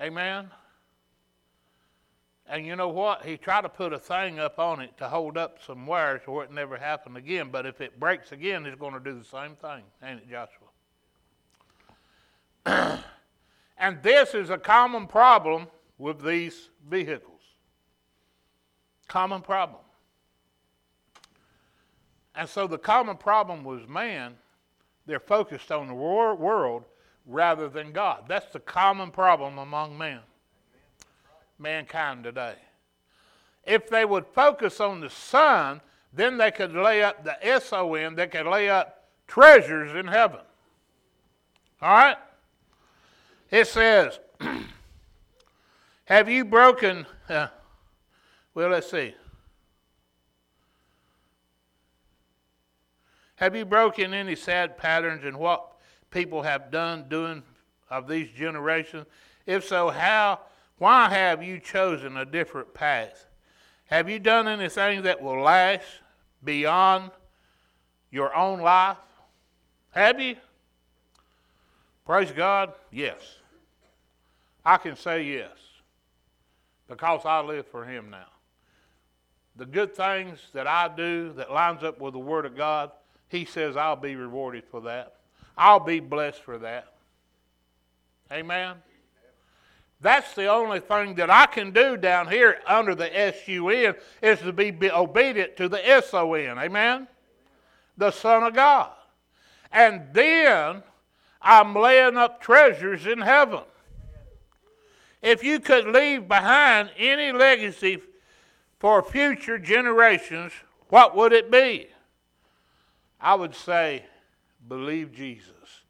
Amen? 0.01 0.51
And 2.49 2.67
you 2.67 2.75
know 2.75 2.89
what? 2.89 3.25
He 3.25 3.37
tried 3.37 3.61
to 3.63 3.69
put 3.69 3.93
a 3.93 3.99
thing 3.99 4.41
up 4.41 4.59
on 4.59 4.81
it 4.81 4.97
to 4.99 5.09
hold 5.09 5.37
up 5.39 5.59
some 5.65 5.87
wires 5.87 6.23
so 6.25 6.41
it 6.41 6.51
never 6.51 6.77
happened 6.77 7.17
again. 7.17 7.51
But 7.53 7.67
if 7.67 7.81
it 7.81 8.01
breaks 8.01 8.33
again, 8.33 8.67
it's 8.67 8.79
going 8.79 8.95
to 8.95 9.01
do 9.01 9.17
the 9.17 9.25
same 9.25 9.55
thing, 9.57 9.85
ain't 10.03 10.21
it, 10.21 10.29
Joshua? 10.29 10.67
and 13.79 14.03
this 14.03 14.35
is 14.35 14.51
a 14.51 14.59
common 14.59 15.07
problem 15.07 15.69
with 15.99 16.25
these 16.25 16.71
vehicles. 16.89 17.41
Common 19.07 19.43
problem. 19.43 19.83
And 22.35 22.49
so 22.49 22.67
the 22.67 22.79
common 22.79 23.17
problem 23.17 23.65
was 23.65 23.87
man, 23.87 24.35
they're 25.07 25.21
focused 25.21 25.71
on 25.71 25.89
the 25.89 25.95
world 25.95 26.85
rather 27.27 27.69
than 27.69 27.93
God. 27.93 28.25
That's 28.29 28.53
the 28.53 28.61
common 28.61 29.11
problem 29.11 29.59
among 29.59 29.97
men, 29.97 30.21
mankind 31.59 32.25
today. 32.25 32.55
If 33.65 33.89
they 33.89 34.05
would 34.05 34.27
focus 34.27 34.81
on 34.81 35.01
the 35.01 35.11
Son, 35.11 35.81
then 36.13 36.39
they 36.39 36.51
could 36.51 36.75
lay 36.75 37.03
up 37.03 37.25
the 37.25 37.45
S 37.47 37.73
O 37.73 37.95
N, 37.95 38.17
they 38.17 38.27
could 38.27 38.47
lay 38.47 38.69
up 38.69 39.09
treasures 39.29 39.95
in 39.95 40.09
heaven. 40.09 40.41
All 41.81 41.95
right? 41.95 42.17
It 43.51 43.67
says, 43.67 44.19
Have 46.05 46.29
you 46.29 46.45
broken, 46.45 47.07
uh, 47.29 47.49
well, 48.55 48.71
let's 48.71 48.91
see. 48.91 49.15
Have 53.37 53.57
you 53.57 53.65
broken 53.65 54.13
any 54.13 54.37
sad 54.37 54.77
patterns 54.77 55.25
in 55.25 55.39
what 55.39 55.70
people 56.11 56.43
have 56.43 56.71
done 56.71 57.07
doing 57.09 57.43
of 57.89 58.09
these 58.09 58.29
generations? 58.31 59.07
If 59.47 59.65
so, 59.67 59.89
how 59.89 60.41
why 60.79 61.11
have 61.11 61.43
you 61.43 61.61
chosen 61.61 62.17
a 62.17 62.25
different 62.25 62.73
path? 62.73 63.27
Have 63.85 64.09
you 64.09 64.19
done 64.19 64.49
anything 64.49 65.03
that 65.03 65.21
will 65.21 65.43
last 65.43 65.85
beyond 66.43 67.11
your 68.11 68.35
own 68.35 68.61
life? 68.61 68.97
Have 69.91 70.21
you? 70.21 70.37
Praise 72.07 72.33
God, 72.33 72.73
yes. 72.91 73.21
I 74.65 74.79
can 74.79 74.97
say 74.97 75.23
yes 75.23 75.51
because 76.89 77.27
I 77.27 77.41
live 77.43 77.67
for 77.67 77.85
Him 77.85 78.09
now. 78.09 78.29
The 79.57 79.67
good 79.67 79.95
things 79.95 80.39
that 80.55 80.67
I 80.67 80.89
do 80.89 81.35
that 81.35 81.53
lines 81.53 81.83
up 81.83 82.01
with 82.01 82.15
the 82.15 82.19
Word 82.19 82.47
of 82.47 82.57
God, 82.57 82.91
he 83.29 83.45
says, 83.45 83.77
I'll 83.77 83.97
be 83.97 84.17
rewarded 84.17 84.65
for 84.71 84.81
that. 84.81 85.17
I'll 85.61 85.79
be 85.79 86.01
blessed 86.01 86.41
for 86.43 86.57
that. 86.57 86.87
Amen. 88.33 88.77
That's 90.01 90.35
the 90.35 90.47
only 90.47 90.81
thing 90.81 91.17
that 91.17 91.29
I 91.29 91.45
can 91.45 91.71
do 91.73 91.99
down 91.99 92.29
here 92.29 92.61
under 92.67 92.95
the 92.95 93.15
S-U-N 93.15 93.95
is 94.23 94.39
to 94.39 94.55
be, 94.55 94.71
be 94.71 94.91
obedient 94.91 95.59
to 95.59 95.69
the 95.69 95.87
S-O-N. 95.87 96.59
Amen? 96.59 97.07
The 97.99 98.11
Son 98.11 98.43
of 98.43 98.55
God. 98.55 98.91
And 99.71 100.05
then 100.15 100.83
I'm 101.43 101.75
laying 101.75 102.17
up 102.17 102.41
treasures 102.41 103.07
in 103.07 103.21
heaven. 103.21 103.61
If 105.21 105.45
you 105.45 105.61
could 105.61 105.89
leave 105.89 106.27
behind 106.27 106.91
any 106.97 107.33
legacy 107.33 108.01
for 108.79 109.03
future 109.03 109.59
generations, 109.59 110.53
what 110.89 111.15
would 111.15 111.35
it 111.35 111.51
be? 111.51 111.89
I 113.21 113.35
would 113.35 113.55
say, 113.55 114.07
believe 114.69 115.13
Jesus, 115.13 115.85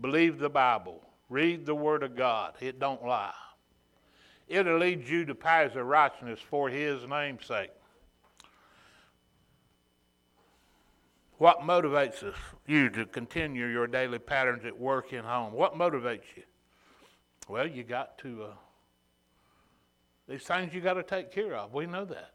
believe 0.00 0.38
the 0.38 0.48
Bible, 0.48 1.02
read 1.28 1.66
the 1.66 1.74
Word 1.74 2.02
of 2.02 2.16
God. 2.16 2.54
It 2.60 2.78
don't 2.78 3.04
lie. 3.04 3.32
It'll 4.46 4.78
lead 4.78 5.08
you 5.08 5.24
to 5.24 5.34
paths 5.34 5.76
of 5.76 5.86
righteousness 5.86 6.40
for 6.40 6.68
His 6.68 7.06
name's 7.08 7.46
sake. 7.46 7.70
What 11.38 11.60
motivates 11.60 12.22
us, 12.22 12.36
you 12.66 12.88
to 12.90 13.06
continue 13.06 13.66
your 13.66 13.86
daily 13.86 14.18
patterns 14.18 14.64
at 14.64 14.78
work 14.78 15.12
and 15.12 15.26
home? 15.26 15.52
What 15.52 15.74
motivates 15.74 16.22
you? 16.36 16.44
Well, 17.48 17.66
you 17.66 17.82
got 17.82 18.18
to, 18.18 18.44
uh, 18.44 18.54
these 20.28 20.42
things 20.42 20.72
you 20.72 20.80
got 20.80 20.94
to 20.94 21.02
take 21.02 21.32
care 21.32 21.54
of. 21.56 21.74
We 21.74 21.86
know 21.86 22.04
that. 22.04 22.33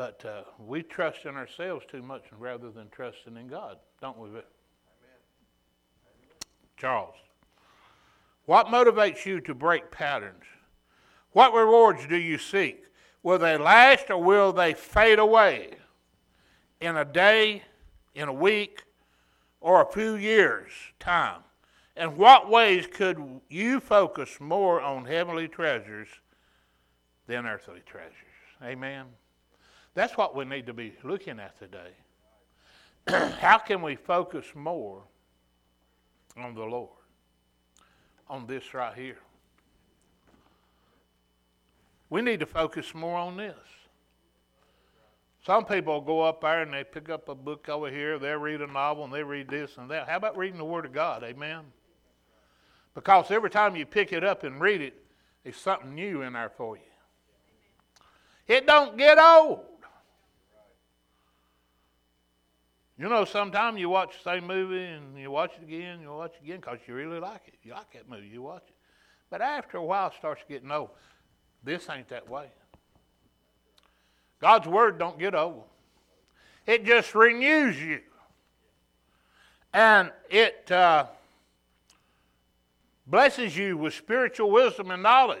But 0.00 0.24
uh, 0.24 0.44
we 0.58 0.82
trust 0.82 1.26
in 1.26 1.36
ourselves 1.36 1.84
too 1.86 2.00
much 2.00 2.22
rather 2.38 2.70
than 2.70 2.88
trusting 2.88 3.36
in 3.36 3.48
God, 3.48 3.76
don't 4.00 4.16
we? 4.16 4.30
Amen. 4.30 4.40
Charles, 6.78 7.16
what 8.46 8.68
motivates 8.68 9.26
you 9.26 9.42
to 9.42 9.54
break 9.54 9.90
patterns? 9.90 10.44
What 11.32 11.52
rewards 11.52 12.06
do 12.06 12.16
you 12.16 12.38
seek? 12.38 12.86
Will 13.22 13.38
they 13.38 13.58
last 13.58 14.10
or 14.10 14.16
will 14.16 14.54
they 14.54 14.72
fade 14.72 15.18
away 15.18 15.74
in 16.80 16.96
a 16.96 17.04
day, 17.04 17.64
in 18.14 18.26
a 18.26 18.32
week, 18.32 18.84
or 19.60 19.82
a 19.82 19.92
few 19.92 20.14
years' 20.14 20.72
time? 20.98 21.42
In 21.94 22.16
what 22.16 22.48
ways 22.48 22.86
could 22.86 23.42
you 23.50 23.80
focus 23.80 24.40
more 24.40 24.80
on 24.80 25.04
heavenly 25.04 25.46
treasures 25.46 26.08
than 27.26 27.44
earthly 27.44 27.82
treasures? 27.84 28.14
Amen. 28.64 29.04
That's 29.94 30.16
what 30.16 30.36
we 30.36 30.44
need 30.44 30.66
to 30.66 30.72
be 30.72 30.94
looking 31.02 31.40
at 31.40 31.58
today. 31.58 31.92
How 33.40 33.58
can 33.58 33.82
we 33.82 33.96
focus 33.96 34.46
more 34.54 35.02
on 36.36 36.54
the 36.54 36.64
Lord? 36.64 36.90
On 38.28 38.46
this 38.46 38.72
right 38.72 38.94
here. 38.94 39.18
We 42.08 42.22
need 42.22 42.40
to 42.40 42.46
focus 42.46 42.94
more 42.94 43.16
on 43.16 43.36
this. 43.36 43.56
Some 45.44 45.64
people 45.64 46.00
go 46.00 46.20
up 46.20 46.42
there 46.42 46.62
and 46.62 46.72
they 46.72 46.84
pick 46.84 47.08
up 47.08 47.28
a 47.28 47.34
book 47.34 47.68
over 47.68 47.90
here, 47.90 48.18
they 48.18 48.32
read 48.32 48.60
a 48.60 48.66
novel 48.66 49.04
and 49.04 49.12
they 49.12 49.22
read 49.22 49.48
this 49.48 49.78
and 49.78 49.90
that. 49.90 50.08
How 50.08 50.16
about 50.16 50.36
reading 50.36 50.58
the 50.58 50.64
Word 50.64 50.84
of 50.84 50.92
God? 50.92 51.24
Amen. 51.24 51.64
Because 52.94 53.30
every 53.30 53.50
time 53.50 53.74
you 53.74 53.86
pick 53.86 54.12
it 54.12 54.22
up 54.22 54.44
and 54.44 54.60
read 54.60 54.80
it, 54.80 55.02
there's 55.42 55.56
something 55.56 55.94
new 55.94 56.22
in 56.22 56.34
there 56.34 56.50
for 56.50 56.76
you. 56.76 56.82
It 58.46 58.66
don't 58.66 58.98
get 58.98 59.18
old. 59.18 59.60
You 63.00 63.08
know, 63.08 63.24
sometimes 63.24 63.80
you 63.80 63.88
watch 63.88 64.12
the 64.22 64.30
same 64.30 64.46
movie 64.46 64.84
and 64.84 65.18
you 65.18 65.30
watch 65.30 65.52
it 65.56 65.62
again, 65.64 66.02
you 66.02 66.10
watch 66.10 66.34
it 66.38 66.44
again 66.44 66.60
because 66.60 66.80
you 66.86 66.92
really 66.92 67.18
like 67.18 67.40
it. 67.46 67.54
You 67.62 67.72
like 67.72 67.90
that 67.94 68.10
movie, 68.10 68.26
you 68.26 68.42
watch 68.42 68.64
it. 68.68 68.74
But 69.30 69.40
after 69.40 69.78
a 69.78 69.82
while, 69.82 70.08
it 70.08 70.12
starts 70.18 70.42
getting 70.46 70.70
old. 70.70 70.90
This 71.64 71.88
ain't 71.88 72.10
that 72.10 72.28
way. 72.28 72.48
God's 74.38 74.68
Word 74.68 74.98
don't 74.98 75.18
get 75.18 75.34
old. 75.34 75.62
It 76.66 76.84
just 76.84 77.14
renews 77.14 77.80
you. 77.80 78.00
And 79.72 80.12
it 80.28 80.70
uh, 80.70 81.06
blesses 83.06 83.56
you 83.56 83.78
with 83.78 83.94
spiritual 83.94 84.50
wisdom 84.50 84.90
and 84.90 85.02
knowledge. 85.02 85.40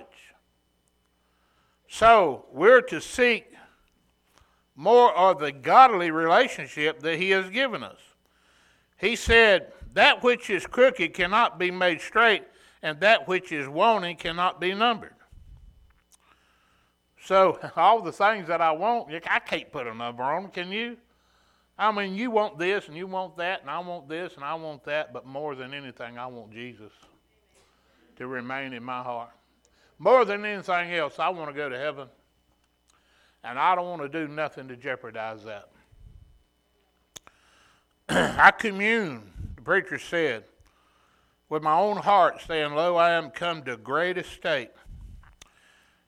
So 1.88 2.46
we're 2.52 2.80
to 2.80 3.02
seek 3.02 3.49
more 4.80 5.14
of 5.14 5.38
the 5.38 5.52
godly 5.52 6.10
relationship 6.10 7.00
that 7.00 7.18
He 7.18 7.28
has 7.30 7.50
given 7.50 7.84
us. 7.84 7.98
He 8.96 9.14
said, 9.14 9.72
That 9.92 10.22
which 10.22 10.48
is 10.48 10.66
crooked 10.66 11.12
cannot 11.12 11.58
be 11.58 11.70
made 11.70 12.00
straight, 12.00 12.44
and 12.82 12.98
that 13.00 13.28
which 13.28 13.52
is 13.52 13.68
wanting 13.68 14.16
cannot 14.16 14.58
be 14.58 14.72
numbered. 14.72 15.12
So, 17.22 17.58
all 17.76 18.00
the 18.00 18.10
things 18.10 18.48
that 18.48 18.62
I 18.62 18.70
want, 18.70 19.12
I 19.30 19.38
can't 19.40 19.70
put 19.70 19.86
a 19.86 19.92
number 19.92 20.22
on 20.22 20.48
can 20.48 20.72
you? 20.72 20.96
I 21.78 21.92
mean, 21.92 22.14
you 22.14 22.30
want 22.30 22.58
this 22.58 22.88
and 22.88 22.96
you 22.96 23.06
want 23.06 23.36
that, 23.36 23.60
and 23.60 23.68
I 23.68 23.80
want 23.80 24.08
this 24.08 24.34
and 24.36 24.44
I 24.44 24.54
want 24.54 24.82
that, 24.84 25.12
but 25.12 25.26
more 25.26 25.54
than 25.54 25.74
anything, 25.74 26.16
I 26.16 26.26
want 26.26 26.54
Jesus 26.54 26.92
to 28.16 28.26
remain 28.26 28.72
in 28.72 28.82
my 28.82 29.02
heart. 29.02 29.32
More 29.98 30.24
than 30.24 30.42
anything 30.46 30.94
else, 30.94 31.18
I 31.18 31.28
want 31.28 31.50
to 31.50 31.54
go 31.54 31.68
to 31.68 31.76
heaven. 31.76 32.08
And 33.42 33.58
I 33.58 33.74
don't 33.74 33.88
want 33.88 34.02
to 34.02 34.08
do 34.08 34.28
nothing 34.32 34.68
to 34.68 34.76
jeopardize 34.76 35.44
that. 35.44 35.68
I 38.38 38.50
commune, 38.50 39.30
the 39.56 39.62
preacher 39.62 39.98
said, 39.98 40.44
with 41.48 41.62
my 41.62 41.74
own 41.74 41.96
heart, 41.96 42.40
saying, 42.46 42.74
Lo, 42.74 42.96
I 42.96 43.12
am 43.12 43.30
come 43.30 43.62
to 43.64 43.76
great 43.76 44.18
estate. 44.18 44.70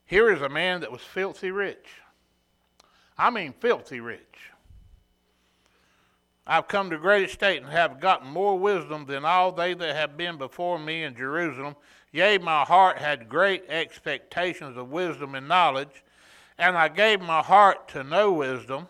Here 0.04 0.30
is 0.30 0.42
a 0.42 0.48
man 0.48 0.80
that 0.80 0.92
was 0.92 1.00
filthy 1.00 1.50
rich. 1.50 1.86
I 3.16 3.30
mean, 3.30 3.54
filthy 3.58 4.00
rich. 4.00 4.50
I've 6.46 6.66
come 6.66 6.90
to 6.90 6.98
great 6.98 7.30
estate 7.30 7.62
and 7.62 7.70
have 7.70 8.00
gotten 8.00 8.28
more 8.28 8.58
wisdom 8.58 9.06
than 9.06 9.24
all 9.24 9.52
they 9.52 9.74
that 9.74 9.96
have 9.96 10.16
been 10.16 10.38
before 10.38 10.78
me 10.78 11.04
in 11.04 11.14
Jerusalem. 11.14 11.76
Yea, 12.10 12.38
my 12.38 12.64
heart 12.64 12.98
had 12.98 13.28
great 13.28 13.64
expectations 13.68 14.76
of 14.76 14.90
wisdom 14.90 15.34
and 15.34 15.46
knowledge, 15.46 16.02
and 16.58 16.76
I 16.76 16.88
gave 16.88 17.20
my 17.20 17.42
heart 17.42 17.88
to 17.88 18.04
know 18.04 18.32
wisdom 18.32 18.86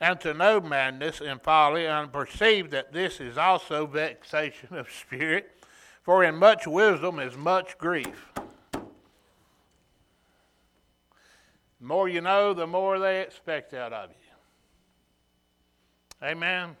and 0.00 0.20
to 0.20 0.34
know 0.34 0.60
madness 0.60 1.20
and 1.20 1.40
folly, 1.40 1.86
and 1.86 2.12
perceived 2.12 2.72
that 2.72 2.92
this 2.92 3.20
is 3.20 3.38
also 3.38 3.86
vexation 3.86 4.76
of 4.76 4.90
spirit. 4.90 5.50
For 6.02 6.22
in 6.24 6.36
much 6.36 6.66
wisdom 6.66 7.18
is 7.18 7.36
much 7.36 7.78
grief. 7.78 8.32
The 8.72 8.80
more 11.80 12.08
you 12.08 12.20
know, 12.20 12.52
the 12.52 12.66
more 12.66 12.98
they 12.98 13.22
expect 13.22 13.72
out 13.72 13.92
of 13.92 14.10
you. 14.10 14.16
Amen. 16.26 16.76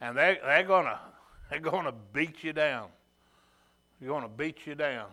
And 0.00 0.16
they, 0.16 0.38
they're 0.42 0.64
gonna 0.64 0.98
they're 1.50 1.60
gonna 1.60 1.94
beat 2.12 2.42
you 2.42 2.52
down. 2.52 2.88
They're 4.00 4.10
gonna 4.10 4.28
beat 4.28 4.66
you 4.66 4.74
down. 4.74 5.06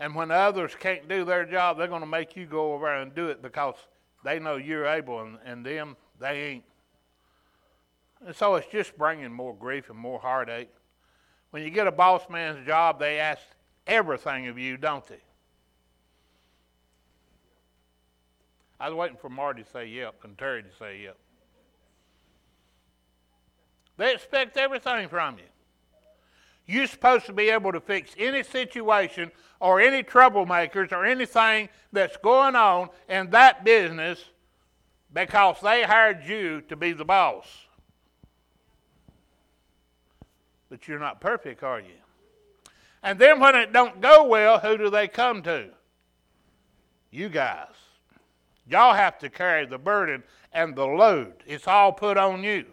And 0.00 0.14
when 0.14 0.30
others 0.30 0.76
can't 0.78 1.08
do 1.08 1.24
their 1.24 1.44
job, 1.44 1.76
they're 1.76 1.88
gonna 1.88 2.06
make 2.06 2.36
you 2.36 2.46
go 2.46 2.72
over 2.72 2.94
and 2.94 3.14
do 3.14 3.28
it 3.28 3.42
because 3.42 3.74
they 4.24 4.38
know 4.38 4.56
you're 4.56 4.86
able, 4.86 5.20
and, 5.20 5.38
and 5.44 5.64
them 5.64 5.96
they 6.20 6.42
ain't. 6.42 6.64
And 8.26 8.34
so 8.34 8.56
it's 8.56 8.66
just 8.68 8.96
bringing 8.98 9.32
more 9.32 9.54
grief 9.54 9.90
and 9.90 9.98
more 9.98 10.18
heartache. 10.18 10.70
When 11.50 11.62
you 11.62 11.70
get 11.70 11.86
a 11.86 11.92
boss 11.92 12.22
man's 12.28 12.64
job, 12.66 12.98
they 12.98 13.18
ask 13.18 13.42
everything 13.86 14.48
of 14.48 14.58
you, 14.58 14.76
don't 14.76 15.06
they? 15.06 15.20
I 18.80 18.88
was 18.88 18.96
waiting 18.96 19.16
for 19.16 19.28
Marty 19.28 19.64
to 19.64 19.70
say 19.70 19.86
yep 19.86 20.14
and 20.22 20.38
Terry 20.38 20.62
to 20.62 20.68
say 20.78 21.02
yep. 21.02 21.16
They 23.96 24.14
expect 24.14 24.56
everything 24.56 25.08
from 25.08 25.38
you. 25.38 25.44
You're 26.70 26.86
supposed 26.86 27.24
to 27.26 27.32
be 27.32 27.48
able 27.48 27.72
to 27.72 27.80
fix 27.80 28.12
any 28.18 28.42
situation 28.42 29.32
or 29.58 29.80
any 29.80 30.02
troublemakers 30.02 30.92
or 30.92 31.06
anything 31.06 31.70
that's 31.94 32.18
going 32.18 32.54
on 32.54 32.90
in 33.08 33.30
that 33.30 33.64
business 33.64 34.22
because 35.12 35.56
they 35.62 35.82
hired 35.82 36.26
you 36.26 36.60
to 36.68 36.76
be 36.76 36.92
the 36.92 37.06
boss. 37.06 37.46
But 40.68 40.86
you're 40.86 40.98
not 40.98 41.22
perfect, 41.22 41.62
are 41.62 41.80
you? 41.80 41.96
And 43.02 43.18
then 43.18 43.40
when 43.40 43.56
it 43.56 43.72
don't 43.72 44.02
go 44.02 44.24
well, 44.24 44.58
who 44.58 44.76
do 44.76 44.90
they 44.90 45.08
come 45.08 45.42
to? 45.44 45.70
You 47.10 47.30
guys. 47.30 47.72
Y'all 48.68 48.92
have 48.92 49.18
to 49.20 49.30
carry 49.30 49.64
the 49.64 49.78
burden 49.78 50.22
and 50.52 50.76
the 50.76 50.84
load. 50.84 51.32
It's 51.46 51.66
all 51.66 51.92
put 51.92 52.18
on 52.18 52.44
you. 52.44 52.66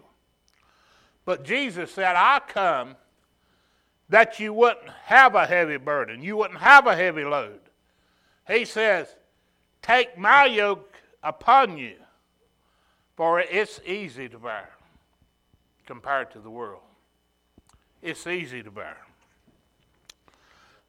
But 1.23 1.45
Jesus 1.45 1.91
said, 1.91 2.15
I 2.17 2.41
come 2.45 2.97
that 4.09 4.39
you 4.39 4.53
wouldn't 4.53 4.89
have 5.05 5.35
a 5.35 5.45
heavy 5.45 5.77
burden, 5.77 6.21
you 6.21 6.37
wouldn't 6.37 6.59
have 6.59 6.87
a 6.87 6.95
heavy 6.95 7.23
load. 7.23 7.59
He 8.47 8.65
says, 8.65 9.07
Take 9.81 10.17
my 10.17 10.45
yoke 10.45 10.95
upon 11.23 11.77
you, 11.77 11.95
for 13.15 13.39
it's 13.39 13.79
easy 13.85 14.29
to 14.29 14.37
bear 14.37 14.69
compared 15.85 16.31
to 16.31 16.39
the 16.39 16.49
world. 16.49 16.81
It's 18.01 18.27
easy 18.27 18.61
to 18.63 18.71
bear. 18.71 18.97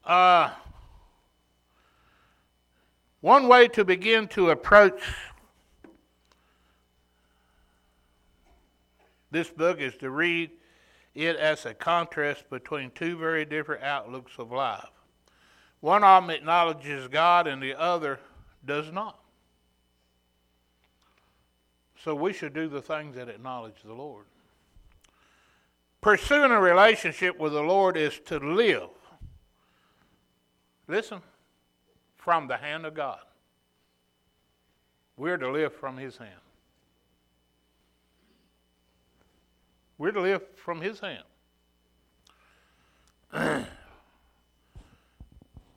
Uh, 0.05 0.51
one 3.21 3.49
way 3.49 3.69
to 3.69 3.85
begin 3.85 4.29
to 4.29 4.51
approach 4.51 5.03
this 9.31 9.51
book 9.51 9.81
is 9.81 9.97
to 9.97 10.11
read 10.11 10.51
it 11.17 11.37
as 11.37 11.65
a 11.65 11.75
contrast 11.75 12.49
between 12.51 12.91
two 12.91 13.17
very 13.17 13.45
different 13.45 13.83
outlooks 13.83 14.33
of 14.39 14.53
life. 14.53 14.91
One 15.81 16.05
of 16.05 16.23
them 16.23 16.31
acknowledges 16.31 17.09
God 17.09 17.47
and 17.47 17.63
the 17.63 17.75
other 17.79 18.21
does 18.65 18.93
not. 18.93 19.19
So 22.05 22.15
we 22.15 22.33
should 22.33 22.53
do 22.53 22.69
the 22.69 22.83
things 22.83 23.17
that 23.17 23.29
acknowledge 23.29 23.83
the 23.85 23.95
Lord. 23.95 24.27
Pursuing 26.01 26.53
a 26.53 26.61
relationship 26.61 27.39
with 27.39 27.53
the 27.53 27.63
Lord 27.63 27.97
is 27.97 28.21
to 28.27 28.39
live. 28.39 28.91
Listen, 30.87 31.21
from 32.17 32.47
the 32.47 32.57
hand 32.57 32.85
of 32.85 32.95
God. 32.95 33.21
We're 35.17 35.39
to 35.39 35.51
live 35.51 35.73
from 35.73 35.97
His 35.97 36.17
hand. 36.17 36.31
We're 39.99 40.13
to 40.13 40.21
live 40.21 40.43
from 40.57 40.81
His 40.81 41.01
hand. 41.01 41.25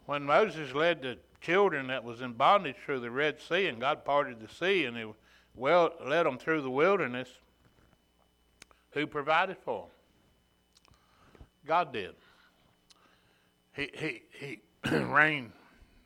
when 0.06 0.24
Moses 0.24 0.74
led 0.74 1.02
the 1.02 1.18
children 1.42 1.88
that 1.88 2.04
was 2.04 2.22
in 2.22 2.34
bondage 2.34 2.76
through 2.86 3.00
the 3.00 3.12
Red 3.12 3.40
Sea, 3.42 3.68
and 3.68 3.80
God 3.80 4.04
parted 4.04 4.40
the 4.40 4.54
sea, 4.54 4.86
and 4.86 4.98
He 4.98 5.06
well 5.56 5.94
led 6.06 6.26
them 6.26 6.38
through 6.38 6.62
the 6.62 6.70
wilderness, 6.70 7.30
who 8.92 9.08
provided 9.08 9.58
for 9.64 9.84
them? 9.84 9.92
God 11.66 11.94
did. 11.94 12.16
He 13.76 13.90
he 13.94 14.22
he 14.34 14.60
rained 14.98 15.52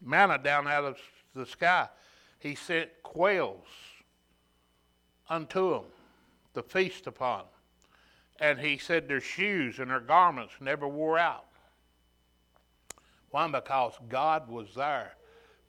manna 0.01 0.37
down 0.37 0.67
out 0.67 0.83
of 0.83 0.97
the 1.33 1.45
sky. 1.45 1.87
He 2.39 2.55
sent 2.55 2.89
quails 3.03 3.67
unto 5.29 5.71
them 5.71 5.83
to 6.55 6.61
feast 6.61 7.07
upon. 7.07 7.43
And 8.39 8.59
he 8.59 8.77
said 8.77 9.07
their 9.07 9.21
shoes 9.21 9.79
and 9.79 9.89
their 9.89 9.99
garments 9.99 10.53
never 10.59 10.87
wore 10.87 11.17
out. 11.17 11.45
Why? 13.29 13.47
Because 13.47 13.93
God 14.09 14.49
was 14.49 14.75
there 14.75 15.15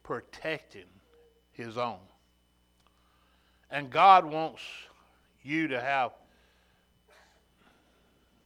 protecting 0.03 0.85
his 1.53 1.79
own. 1.79 1.99
And 3.71 3.91
God 3.91 4.25
wants 4.25 4.63
you 5.43 5.69
to 5.69 5.81
have. 5.81 6.13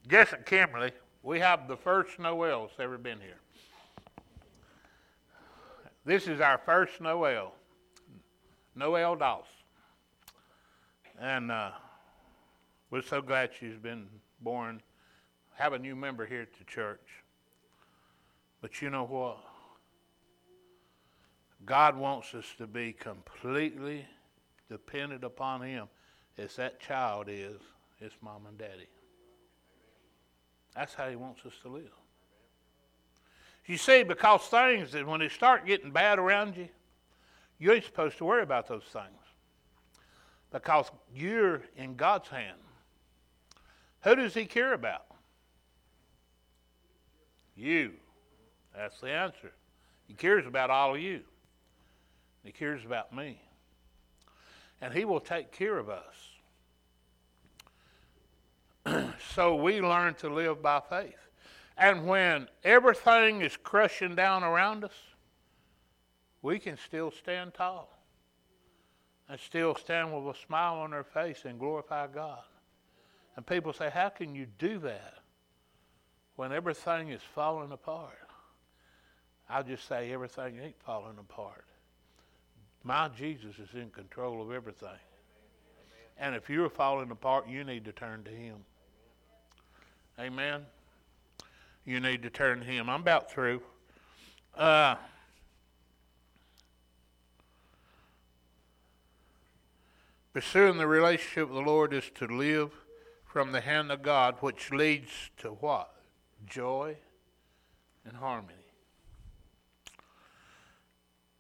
Guess 0.07 0.33
at 0.33 0.47
Kimberly, 0.47 0.93
we 1.23 1.41
have 1.41 1.69
the 1.69 1.77
first 1.77 2.19
Noel 2.19 2.67
that's 2.67 2.81
ever 2.81 2.97
been 2.97 3.21
here. 3.21 3.41
This 6.05 6.27
is 6.27 6.41
our 6.41 6.57
first 6.57 7.01
Noel, 7.01 7.53
Noel 8.75 9.17
Doss. 9.17 9.45
And 11.21 11.51
uh, 11.51 11.73
we're 12.91 13.03
so 13.03 13.21
glad 13.21 13.51
she's 13.59 13.77
been 13.77 14.07
born. 14.41 14.81
Have 15.55 15.73
a 15.73 15.79
new 15.79 15.95
member 15.95 16.25
here 16.25 16.43
at 16.43 16.55
the 16.59 16.65
church. 16.65 17.01
But 18.61 18.81
you 18.81 18.91
know 18.91 19.05
what? 19.05 19.39
God 21.65 21.97
wants 21.97 22.35
us 22.35 22.47
to 22.59 22.67
be 22.67 22.93
completely 22.93 24.07
dependent 24.71 25.25
upon 25.25 25.63
Him 25.63 25.89
as 26.39 26.57
that 26.57 26.81
child 26.81 27.27
is, 27.29 27.61
his 28.01 28.13
mom 28.23 28.47
and 28.47 28.57
daddy. 28.57 28.89
That's 30.75 30.95
how 30.95 31.09
He 31.09 31.17
wants 31.17 31.45
us 31.45 31.55
to 31.63 31.69
live. 31.69 31.91
You 33.67 33.77
see, 33.77 34.03
because 34.03 34.43
things 34.43 34.93
that 34.93 35.07
when 35.07 35.21
they 35.21 35.29
start 35.29 35.67
getting 35.67 35.91
bad 35.91 36.19
around 36.19 36.57
you, 36.57 36.69
you 37.59 37.73
ain't 37.73 37.85
supposed 37.85 38.17
to 38.19 38.25
worry 38.25 38.43
about 38.43 38.67
those 38.67 38.85
things. 38.85 39.05
Because 40.51 40.91
you're 41.15 41.63
in 41.77 41.95
God's 41.95 42.29
hand. 42.29 42.57
Who 44.03 44.15
does 44.15 44.35
he 44.35 44.45
care 44.45 44.73
about? 44.73 45.07
You. 47.57 47.93
That's 48.75 49.01
the 49.01 49.11
answer. 49.11 49.53
He 50.07 50.15
cares 50.15 50.47
about 50.47 50.71
all 50.71 50.95
of 50.95 51.01
you. 51.01 51.23
He 52.45 52.53
cares 52.53 52.85
about 52.85 53.15
me. 53.15 53.41
And 54.81 54.95
he 54.95 55.05
will 55.05 55.21
take 55.21 55.51
care 55.51 55.77
of 55.79 55.89
us. 55.91 56.15
so 59.35 59.57
we 59.57 59.81
learn 59.81 60.15
to 60.15 60.29
live 60.29 60.63
by 60.63 60.81
faith. 60.89 61.19
And 61.77 62.07
when 62.07 62.49
everything 62.65 63.43
is 63.43 63.57
crushing 63.57 64.15
down 64.15 64.45
around 64.45 64.85
us, 64.85 64.95
we 66.43 66.59
can 66.59 66.77
still 66.77 67.11
stand 67.11 67.55
tall 67.55 67.99
and 69.29 69.39
still 69.39 69.75
stand 69.75 70.15
with 70.15 70.35
a 70.35 70.39
smile 70.39 70.77
on 70.77 70.93
our 70.93 71.05
face 71.05 71.43
and 71.45 71.59
glorify 71.59 72.07
God. 72.07 72.43
And 73.39 73.47
people 73.47 73.73
say, 73.73 73.89
How 73.89 74.09
can 74.09 74.35
you 74.35 74.47
do 74.59 74.81
that 74.81 75.15
when 76.35 76.53
everything 76.53 77.11
is 77.11 77.23
falling 77.23 77.71
apart? 77.71 78.19
I'll 79.49 79.63
just 79.63 79.87
say, 79.87 80.11
Everything 80.11 80.59
ain't 80.61 80.83
falling 80.83 81.19
apart. 81.21 81.65
My 82.83 83.07
Jesus 83.09 83.55
is 83.61 83.69
in 83.75 83.91
control 83.91 84.43
of 84.43 84.51
everything. 84.51 84.89
And 86.19 86.35
if 86.35 86.51
you're 86.51 86.69
falling 86.69 87.13
apart, 87.13 87.49
you 87.49 87.63
need 87.63 87.85
to 87.85 87.93
turn 87.93 88.25
to 88.25 88.31
Him. 88.31 88.57
Amen 90.19 90.67
you 91.89 92.01
need 92.01 92.23
to 92.23 92.29
turn 92.29 92.61
to 92.61 92.67
Him. 92.67 92.91
I'm 92.91 93.01
about 93.01 93.31
through. 93.31 93.63
Uh, 94.55 94.97
Pursuing 100.35 100.77
the 100.77 100.87
relationship 100.87 101.49
with 101.49 101.57
the 101.57 101.69
Lord 101.69 101.95
is 101.95 102.11
to 102.17 102.27
live 102.27 102.71
from 103.29 103.53
the 103.53 103.61
hand 103.61 103.93
of 103.93 104.03
God, 104.03 104.37
which 104.41 104.73
leads 104.73 105.11
to 105.37 105.51
what? 105.51 105.95
Joy 106.47 106.97
and 108.07 108.17
harmony. 108.17 108.55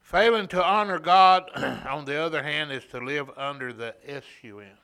Failing 0.00 0.48
to 0.48 0.62
honor 0.62 0.98
God, 0.98 1.50
on 1.88 2.04
the 2.04 2.16
other 2.16 2.42
hand, 2.42 2.70
is 2.70 2.84
to 2.86 2.98
live 2.98 3.30
under 3.36 3.72
the 3.72 3.94
S-U-N. 4.06 4.76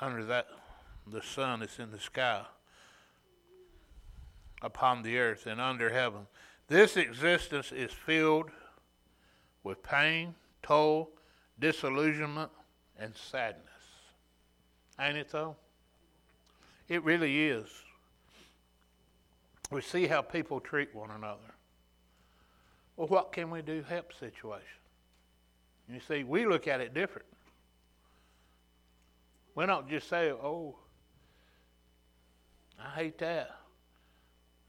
Under 0.00 0.24
that, 0.24 0.46
the 1.06 1.22
sun 1.22 1.60
that's 1.60 1.78
in 1.78 1.90
the 1.90 2.00
sky, 2.00 2.44
upon 4.60 5.02
the 5.02 5.18
earth, 5.18 5.46
and 5.46 5.60
under 5.60 5.90
heaven. 5.90 6.26
This 6.68 6.96
existence 6.96 7.72
is 7.72 7.90
filled 7.92 8.50
with 9.64 9.82
pain, 9.82 10.34
toil, 10.62 11.10
disillusionment, 11.58 12.50
and 12.98 13.14
sadness. 13.16 13.71
Ain't 15.02 15.16
it 15.16 15.30
though? 15.30 15.56
It 16.88 17.02
really 17.02 17.48
is. 17.48 17.66
We 19.70 19.80
see 19.80 20.06
how 20.06 20.22
people 20.22 20.60
treat 20.60 20.94
one 20.94 21.10
another. 21.10 21.40
Well, 22.96 23.08
what 23.08 23.32
can 23.32 23.50
we 23.50 23.62
do 23.62 23.82
to 23.82 23.88
help 23.88 24.12
situation? 24.12 24.66
You 25.88 26.00
see, 26.06 26.24
we 26.24 26.46
look 26.46 26.68
at 26.68 26.80
it 26.80 26.94
different. 26.94 27.26
We 29.54 29.66
don't 29.66 29.88
just 29.88 30.08
say, 30.08 30.30
oh, 30.30 30.76
I 32.78 32.90
hate 32.90 33.18
that, 33.18 33.50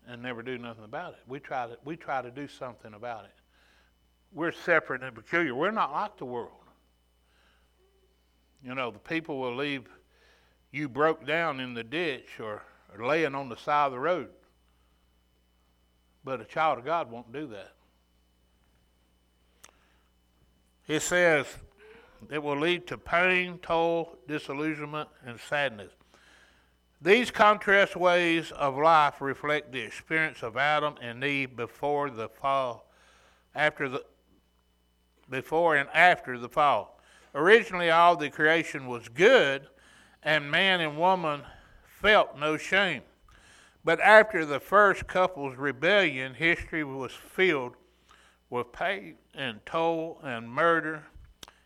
and 0.08 0.22
never 0.22 0.42
do 0.42 0.58
nothing 0.58 0.84
about 0.84 1.14
it. 1.14 1.20
We 1.28 1.40
try 1.40 1.68
to, 1.68 1.78
we 1.86 1.96
try 1.96 2.22
to 2.22 2.32
do 2.32 2.48
something 2.48 2.94
about 2.94 3.26
it. 3.26 3.36
We're 4.34 4.52
separate 4.52 5.04
and 5.04 5.14
peculiar. 5.14 5.54
We're 5.54 5.72
not 5.72 5.92
like 5.92 6.18
the 6.18 6.26
world. 6.26 6.52
You 8.64 8.74
know, 8.74 8.90
the 8.92 9.00
people 9.00 9.40
will 9.40 9.56
leave 9.56 9.88
you 10.74 10.90
broke 10.90 11.26
down 11.26 11.60
in 11.60 11.76
the 11.76 11.84
ditch 11.84 12.40
or, 12.40 12.64
or 12.98 13.06
laying 13.06 13.36
on 13.36 13.48
the 13.48 13.56
side 13.56 13.86
of 13.86 13.92
the 13.94 14.00
road. 14.00 14.30
But 16.26 16.42
a 16.42 16.46
child 16.46 16.80
of 16.80 16.86
God 16.86 17.12
won't 17.12 17.32
do 17.32 17.48
that. 17.48 17.74
It 20.88 21.02
says 21.02 21.46
it 22.32 22.42
will 22.42 22.60
lead 22.60 22.88
to 22.88 22.98
pain, 22.98 23.60
toil, 23.60 24.18
disillusionment, 24.28 25.10
and 25.26 25.40
sadness. 25.40 25.92
These 27.02 27.30
contrast 27.32 27.96
ways 27.96 28.52
of 28.52 28.78
life 28.78 29.22
reflect 29.22 29.72
the 29.72 29.82
experience 29.82 30.42
of 30.42 30.58
Adam 30.58 30.96
and 31.02 31.24
Eve 31.24 31.56
before 31.56 32.10
the 32.10 32.30
fall, 32.30 32.90
after 33.54 33.90
the 33.90 34.04
before 35.30 35.76
and 35.76 35.90
after 35.94 36.40
the 36.40 36.50
fall. 36.50 37.00
Originally, 37.36 37.90
all 37.90 38.16
the 38.16 38.30
creation 38.30 38.88
was 38.88 39.08
good, 39.10 39.68
and 40.24 40.50
man 40.50 40.82
and 40.82 40.98
woman 40.98 41.42
felt 42.02 42.38
no 42.38 42.58
shame. 42.58 43.02
But 43.86 44.00
after 44.00 44.46
the 44.46 44.60
first 44.60 45.08
couple's 45.08 45.58
rebellion, 45.58 46.34
history 46.36 46.84
was 46.84 47.12
filled 47.12 47.76
with 48.50 48.72
pain 48.72 49.16
and 49.34 49.66
toil 49.66 50.20
and 50.24 50.50
murder 50.50 51.04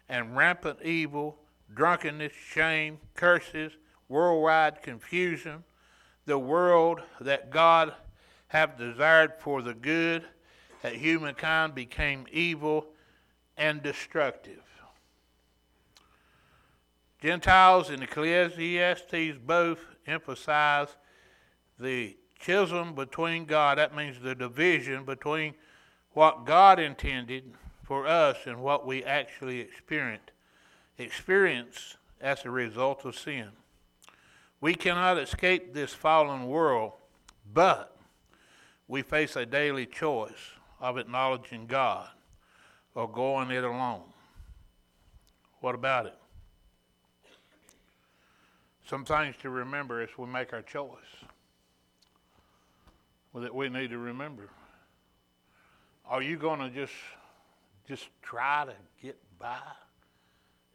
and 0.09 0.35
rampant 0.35 0.79
evil, 0.83 1.37
drunkenness, 1.73 2.33
shame, 2.33 2.97
curses, 3.13 3.73
worldwide 4.09 4.81
confusion. 4.81 5.63
The 6.25 6.39
world 6.39 7.01
that 7.19 7.51
God 7.51 7.93
have 8.47 8.77
desired 8.77 9.33
for 9.39 9.61
the 9.61 9.73
good 9.73 10.23
that 10.81 10.95
humankind 10.95 11.75
became 11.75 12.25
evil 12.31 12.87
and 13.57 13.83
destructive. 13.83 14.61
Genesis 17.21 17.89
and 17.89 18.03
Ecclesiastes 18.03 19.37
both 19.43 19.79
emphasize 20.05 20.89
the 21.79 22.15
chasm 22.39 22.93
between 22.93 23.45
God, 23.45 23.77
that 23.77 23.95
means 23.95 24.19
the 24.19 24.35
division 24.35 25.03
between 25.03 25.55
what 26.11 26.45
God 26.45 26.79
intended 26.79 27.53
for 27.83 28.07
us 28.07 28.37
and 28.45 28.61
what 28.61 28.85
we 28.85 29.03
actually 29.03 29.59
experience, 29.59 30.29
experience 30.97 31.97
as 32.21 32.45
a 32.45 32.51
result 32.51 33.05
of 33.05 33.17
sin. 33.17 33.49
We 34.61 34.75
cannot 34.75 35.17
escape 35.17 35.73
this 35.73 35.93
fallen 35.93 36.47
world, 36.47 36.93
but 37.53 37.95
we 38.87 39.01
face 39.01 39.35
a 39.35 39.45
daily 39.45 39.85
choice 39.85 40.51
of 40.79 40.97
acknowledging 40.97 41.67
God 41.67 42.09
or 42.93 43.09
going 43.09 43.51
it 43.51 43.63
alone. 43.63 44.03
What 45.61 45.75
about 45.75 46.07
it? 46.07 46.15
Some 48.89 49.03
things 49.03 49.35
to 49.41 49.49
remember 49.49 50.01
as 50.01 50.09
we 50.17 50.27
make 50.27 50.53
our 50.53 50.61
choice 50.61 50.89
that 53.33 53.53
we 53.53 53.69
need 53.69 53.89
to 53.89 53.97
remember. 53.97 54.49
Are 56.05 56.21
you 56.21 56.37
going 56.37 56.59
to 56.59 56.69
just 56.69 56.93
just 57.87 58.07
try 58.21 58.65
to 58.65 58.73
get 59.01 59.17
by 59.39 59.59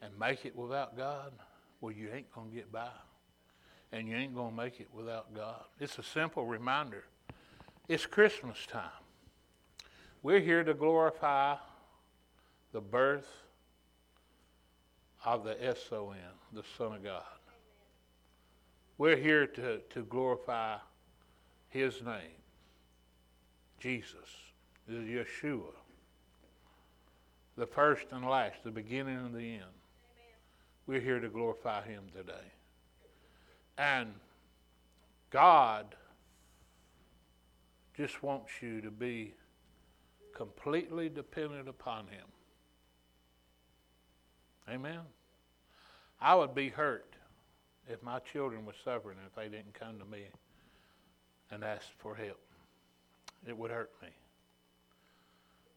and 0.00 0.12
make 0.18 0.44
it 0.44 0.54
without 0.54 0.96
God? 0.96 1.32
Well, 1.80 1.92
you 1.92 2.10
ain't 2.12 2.30
going 2.32 2.50
to 2.50 2.54
get 2.54 2.70
by. 2.70 2.88
And 3.92 4.06
you 4.08 4.16
ain't 4.16 4.34
going 4.34 4.50
to 4.50 4.56
make 4.56 4.80
it 4.80 4.88
without 4.92 5.34
God. 5.34 5.64
It's 5.80 5.98
a 5.98 6.02
simple 6.02 6.46
reminder. 6.46 7.04
It's 7.88 8.06
Christmas 8.06 8.58
time. 8.70 8.90
We're 10.22 10.40
here 10.40 10.64
to 10.64 10.74
glorify 10.74 11.56
the 12.72 12.80
birth 12.80 13.28
of 15.24 15.44
the 15.44 15.62
S-O-N, 15.64 16.18
the 16.52 16.62
Son 16.78 16.94
of 16.94 17.02
God. 17.02 17.22
We're 19.03 19.16
here 19.16 19.48
to, 19.48 19.80
to 19.90 20.03
glorify 20.03 20.76
his 21.70 22.00
name, 22.03 22.38
Jesus, 23.80 24.28
Yeshua, 24.88 25.72
the 27.57 27.66
first 27.66 28.07
and 28.12 28.24
last, 28.24 28.62
the 28.62 28.70
beginning 28.70 29.16
and 29.16 29.34
the 29.34 29.55
end. 29.55 29.64
Amen. 29.64 30.36
We're 30.86 31.00
here 31.00 31.18
to 31.18 31.28
glorify 31.28 31.82
him 31.82 32.05
today. 32.16 32.53
And 33.76 34.14
God 35.30 35.96
just 37.96 38.22
wants 38.22 38.53
you 38.61 38.80
to 38.82 38.90
be 38.92 39.34
completely 40.32 41.09
dependent 41.09 41.68
upon 41.68 42.07
him. 42.07 42.28
Amen. 44.70 45.00
I 46.20 46.36
would 46.36 46.55
be 46.55 46.68
hurt 46.68 47.11
if 47.89 48.03
my 48.03 48.18
children 48.20 48.64
were 48.64 48.74
suffering 48.85 49.18
if 49.26 49.35
they 49.35 49.49
didn't 49.49 49.74
come 49.74 49.99
to 49.99 50.05
me 50.05 50.24
and 51.51 51.64
ask 51.64 51.87
for 51.99 52.14
help. 52.14 52.41
It 53.47 53.57
would 53.57 53.70
hurt 53.70 53.91
me 54.03 54.09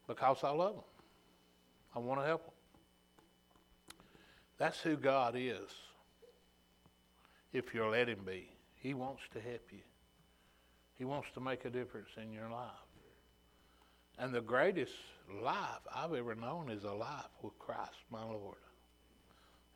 because 0.07 0.43
I 0.43 0.51
love 0.51 0.75
them. 0.75 0.83
I 1.95 1.99
want 1.99 2.21
to 2.21 2.25
help 2.25 2.43
them. 2.45 2.53
That's 4.57 4.79
who 4.79 4.95
God 4.95 5.35
is. 5.37 5.69
If 7.51 7.73
you'll 7.73 7.91
let 7.91 8.09
Him 8.09 8.19
be, 8.25 8.49
He 8.75 8.93
wants 8.93 9.23
to 9.33 9.39
help 9.39 9.67
you. 9.71 9.79
He 10.97 11.05
wants 11.05 11.27
to 11.33 11.39
make 11.39 11.65
a 11.65 11.69
difference 11.69 12.09
in 12.21 12.31
your 12.31 12.49
life. 12.49 12.69
And 14.17 14.33
the 14.33 14.41
greatest 14.41 14.93
life 15.43 15.81
I've 15.93 16.13
ever 16.13 16.35
known 16.35 16.69
is 16.69 16.83
a 16.83 16.91
life 16.91 17.25
with 17.41 17.57
Christ, 17.59 17.97
my 18.11 18.23
Lord. 18.23 18.57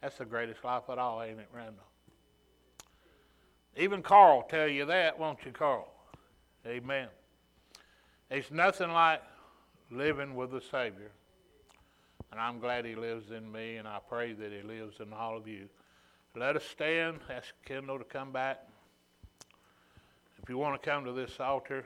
That's 0.01 0.17
the 0.17 0.25
greatest 0.25 0.63
life 0.63 0.83
at 0.89 0.97
all, 0.97 1.21
ain't 1.21 1.39
it, 1.39 1.49
Randall? 1.53 1.83
Even 3.79 4.01
Carl 4.03 4.43
tell 4.43 4.67
you 4.67 4.85
that, 4.87 5.17
won't 5.17 5.39
you, 5.45 5.53
Carl? 5.53 5.87
Amen. 6.67 7.07
It's 8.29 8.51
nothing 8.51 8.91
like 8.91 9.21
living 9.89 10.35
with 10.35 10.51
the 10.51 10.59
Savior. 10.59 11.11
And 12.29 12.41
I'm 12.41 12.59
glad 12.59 12.83
he 12.83 12.95
lives 12.95 13.31
in 13.31 13.49
me, 13.49 13.77
and 13.77 13.87
I 13.87 13.99
pray 14.09 14.33
that 14.33 14.51
he 14.51 14.67
lives 14.67 14.99
in 14.99 15.13
all 15.13 15.37
of 15.37 15.47
you. 15.47 15.69
Let 16.35 16.57
us 16.57 16.65
stand, 16.65 17.19
ask 17.29 17.53
Kendall 17.63 17.97
to 17.99 18.03
come 18.03 18.33
back. 18.33 18.67
If 20.43 20.49
you 20.49 20.57
want 20.57 20.81
to 20.81 20.89
come 20.89 21.05
to 21.05 21.13
this 21.13 21.39
altar, 21.39 21.85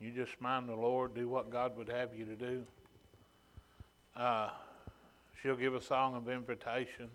you 0.00 0.12
just 0.12 0.40
mind 0.40 0.68
the 0.68 0.76
Lord, 0.76 1.16
do 1.16 1.28
what 1.28 1.50
God 1.50 1.76
would 1.76 1.88
have 1.88 2.14
you 2.16 2.24
to 2.24 2.36
do. 2.36 2.64
Uh, 4.16 4.50
she'll 5.42 5.56
give 5.56 5.74
a 5.74 5.82
song 5.82 6.14
of 6.14 6.28
invitation. 6.28 7.08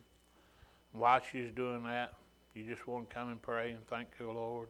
While 0.92 1.22
she's 1.32 1.50
doing 1.52 1.84
that, 1.86 2.14
you 2.56 2.64
just 2.64 2.88
want 2.88 3.10
to 3.10 3.16
come 3.16 3.30
and 3.30 3.42
pray 3.42 3.72
and 3.72 3.86
thank 3.88 4.08
the 4.18 4.26
Lord 4.26 4.68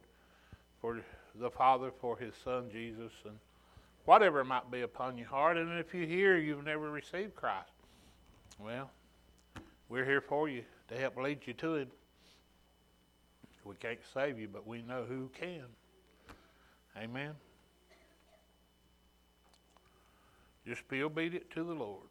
for 0.81 1.01
the 1.36 1.49
Father, 1.49 1.91
for 1.99 2.17
His 2.17 2.34
Son 2.43 2.69
Jesus, 2.71 3.11
and 3.25 3.36
whatever 4.05 4.43
might 4.43 4.69
be 4.71 4.81
upon 4.81 5.17
your 5.17 5.27
heart. 5.27 5.57
And 5.57 5.79
if 5.79 5.93
you're 5.93 6.05
here, 6.05 6.38
you've 6.38 6.65
never 6.65 6.89
received 6.91 7.36
Christ, 7.36 7.71
well, 8.59 8.89
we're 9.89 10.05
here 10.05 10.21
for 10.21 10.49
you 10.49 10.63
to 10.89 10.97
help 10.97 11.17
lead 11.17 11.39
you 11.45 11.53
to 11.53 11.75
it. 11.75 11.88
We 13.65 13.75
can't 13.75 13.99
save 14.13 14.38
you, 14.38 14.49
but 14.51 14.67
we 14.67 14.81
know 14.81 15.05
who 15.07 15.29
can. 15.39 15.63
Amen. 16.97 17.31
Just 20.67 20.88
be 20.88 21.03
obedient 21.03 21.49
to 21.51 21.63
the 21.63 21.73
Lord. 21.73 22.07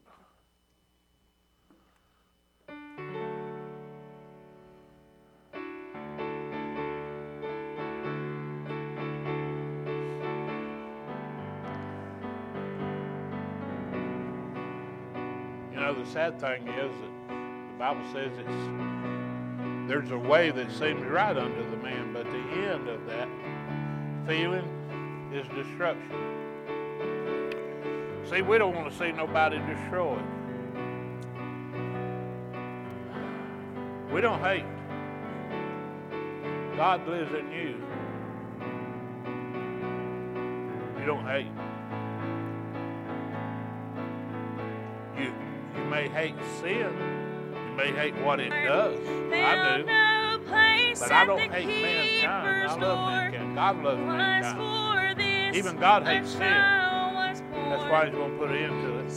The 15.95 16.07
sad 16.07 16.40
thing 16.40 16.66
is 16.68 16.93
that 17.01 17.11
the 17.28 17.78
Bible 17.78 18.05
says 18.12 18.30
it's 18.38 18.93
there's 19.88 20.11
a 20.11 20.18
way 20.18 20.51
that 20.51 20.70
seems 20.70 21.03
right 21.07 21.36
unto 21.36 21.70
the 21.70 21.76
man, 21.78 22.12
but 22.12 22.24
the 22.24 22.38
end 22.38 22.88
of 22.88 23.05
that 23.07 23.28
feeling 24.26 24.64
is 25.34 25.47
destruction. 25.49 26.32
See, 28.30 28.43
we 28.43 28.59
don't 28.59 28.74
want 28.74 28.90
to 28.90 28.99
see 28.99 29.12
nobody 29.12 29.59
destroyed. 29.59 30.22
We 34.12 34.20
don't 34.20 34.40
hate. 34.40 34.64
God 36.76 37.07
lives 37.09 37.34
in 37.34 37.51
you. 37.51 37.74
You 41.01 41.07
don't 41.07 41.26
hate. 41.26 41.61
May 45.93 46.09
hate 46.09 46.34
sin. 46.59 46.90
You 47.55 47.76
may 47.76 47.93
hate 47.93 48.16
what 48.24 48.40
it 48.40 48.49
does. 48.49 48.99
I 49.30 49.76
do. 49.76 49.84
But 50.99 51.12
I 51.12 51.26
don't 51.26 51.38
hate 51.53 51.66
mankind. 51.66 52.70
I 52.70 52.76
love 52.76 52.99
mankind. 53.12 53.55
God 53.55 53.82
loves 53.82 54.01
mankind. 54.01 55.55
Even 55.55 55.76
God 55.76 56.07
hates 56.07 56.30
sin. 56.30 56.40
That's 56.40 57.84
why 57.90 58.07
He's 58.07 58.14
going 58.14 58.32
to 58.32 58.38
put 58.38 58.51
an 58.51 58.57
end 58.57 58.82
to 58.82 59.01
it. 59.01 59.11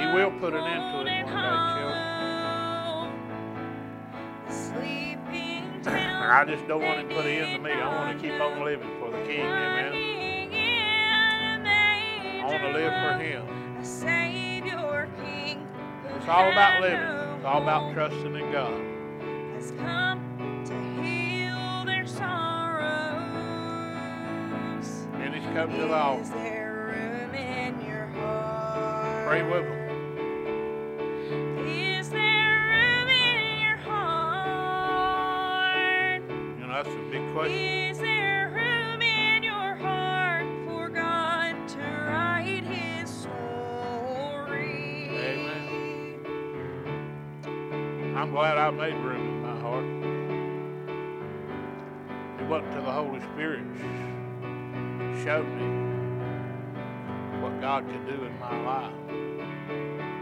He 0.00 0.06
will 0.06 0.32
put 0.40 0.52
an 0.54 0.64
end 0.64 0.82
to 0.82 0.98
it 1.00 1.04
one 1.04 1.06
day, 1.06 1.22
children. 1.78 2.02
I 5.86 6.44
just 6.44 6.66
don't 6.66 6.82
want 6.82 6.98
Him 7.00 7.08
to 7.08 7.14
put 7.14 7.24
an 7.24 7.30
end 7.30 7.56
to 7.56 7.62
me. 7.62 7.70
I 7.70 7.86
want 7.86 8.20
to 8.20 8.28
keep 8.28 8.40
on 8.40 8.64
living 8.64 8.90
for 8.98 9.12
the 9.12 9.24
King. 9.24 9.46
Amen. 9.46 9.92
I 12.40 12.44
want 12.44 12.62
to 12.62 12.70
live 12.70 12.92
for 12.92 13.22
Him. 13.22 13.57
It's 16.28 16.36
all 16.36 16.52
about 16.52 16.82
living. 16.82 17.00
It's 17.00 17.44
all 17.46 17.62
about 17.62 17.94
trusting 17.94 18.36
in 18.36 18.52
God. 18.52 18.82
Has 19.54 19.70
come 19.78 20.20
to 20.66 20.74
heal 21.02 21.86
their 21.86 22.06
sorrows. 22.06 22.86
And 25.14 25.34
He's 25.34 25.42
come 25.56 25.70
to 25.70 25.76
the 25.78 25.94
altar. 25.94 26.20
Is 26.24 26.30
there 26.32 27.24
room 27.24 27.34
in 27.34 27.80
your 27.80 28.08
heart? 28.08 29.26
Pray 29.26 29.42
with 29.42 29.64
them. 29.64 29.88
Is 31.66 32.10
there 32.10 32.60
room 32.74 33.08
in 33.08 33.62
your 33.62 33.78
heart? 33.78 35.00
You 36.60 36.66
know, 36.66 36.74
that's 36.74 36.90
a 36.90 37.08
big 37.10 37.22
question. 37.32 37.87
Glad 48.38 48.56
I 48.56 48.70
made 48.70 48.94
room 48.94 49.26
in 49.26 49.42
my 49.42 49.58
heart. 49.66 49.84
It 52.40 52.46
wasn't 52.48 52.70
to 52.70 52.82
the 52.82 52.92
Holy 52.92 53.18
Spirit 53.34 53.64
showed 55.24 55.48
me 55.58 55.66
what 57.42 57.60
God 57.60 57.84
could 57.90 58.06
do 58.06 58.22
in 58.22 58.38
my 58.38 58.54
life. 58.62 58.94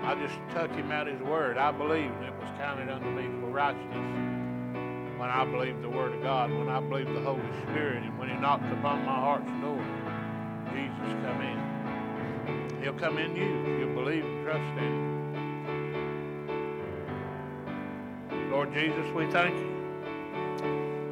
I 0.03 0.15
just 0.15 0.41
took 0.55 0.71
him 0.75 0.91
at 0.93 1.07
his 1.07 1.21
word. 1.21 1.59
I 1.59 1.71
believed 1.73 2.15
it 2.23 2.33
was 2.41 2.49
counted 2.57 2.89
unto 2.89 3.11
me 3.11 3.29
for 3.39 3.49
righteousness. 3.53 3.93
When 5.19 5.29
I 5.29 5.45
believed 5.45 5.83
the 5.83 5.91
word 5.91 6.15
of 6.15 6.23
God, 6.23 6.51
when 6.51 6.71
I 6.71 6.81
believed 6.81 7.15
the 7.15 7.21
Holy 7.21 7.43
Spirit, 7.65 8.03
and 8.03 8.19
when 8.19 8.31
he 8.31 8.37
knocked 8.37 8.73
upon 8.73 9.05
my 9.05 9.13
heart's 9.13 9.45
door, 9.61 9.85
Jesus 10.73 11.13
come 11.21 11.43
in. 11.43 12.83
He'll 12.83 12.95
come 12.95 13.19
in 13.19 13.37
you 13.37 13.75
if 13.75 13.81
you 13.81 13.95
believe 13.95 14.25
and 14.25 14.43
trust 14.43 14.79
in 14.79 14.85
him. 14.85 15.16
Jesus, 18.77 19.11
we 19.15 19.25
thank 19.31 19.59
you. 19.59 19.73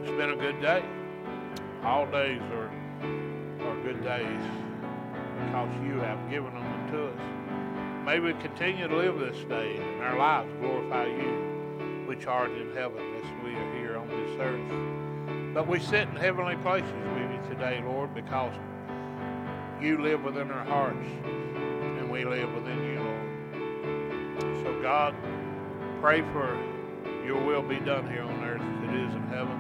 It's 0.03 0.11
been 0.11 0.33
a 0.33 0.37
good 0.37 0.61
day. 0.61 0.85
All 1.83 2.05
days 2.05 2.43
are, 2.53 2.71
are 3.63 3.83
good 3.83 4.05
days 4.05 4.43
because 5.47 5.75
you 5.83 5.99
have 6.01 6.29
given 6.29 6.53
them 6.53 6.63
unto 6.63 7.07
us. 7.07 8.05
May 8.05 8.21
we 8.21 8.35
continue 8.35 8.87
to 8.87 8.95
live 8.95 9.19
this 9.19 9.43
day 9.45 9.79
and 9.79 10.03
our 10.03 10.19
lives 10.19 10.53
glorify 10.61 11.07
you, 11.07 12.05
which 12.07 12.27
art 12.27 12.51
in 12.51 12.71
heaven, 12.77 13.03
as 13.17 13.43
we 13.43 13.55
are 13.55 13.75
here 13.77 13.97
on 13.97 14.09
this 14.09 14.39
earth. 14.39 15.55
But 15.55 15.67
we 15.67 15.81
sit 15.81 16.07
in 16.07 16.17
heavenly 16.17 16.57
places 16.57 16.93
with 16.93 17.33
you 17.33 17.41
today, 17.49 17.83
Lord, 17.83 18.15
because 18.15 18.53
you 19.81 20.03
live 20.03 20.23
within 20.23 20.51
our 20.51 20.67
hearts 20.67 21.09
and 21.57 22.11
we 22.11 22.27
live 22.27 22.53
within 22.53 22.85
you, 22.85 23.01
Lord. 23.01 24.63
So, 24.63 24.83
God, 24.83 25.15
pray 26.03 26.21
for 26.21 26.74
your 27.25 27.43
will 27.43 27.63
be 27.63 27.81
done 27.81 28.11
here 28.11 28.23
on 28.23 28.45
earth 28.45 28.61
as 28.61 28.89
it 28.89 28.95
is 28.95 29.15
in 29.15 29.23
heaven. 29.29 29.59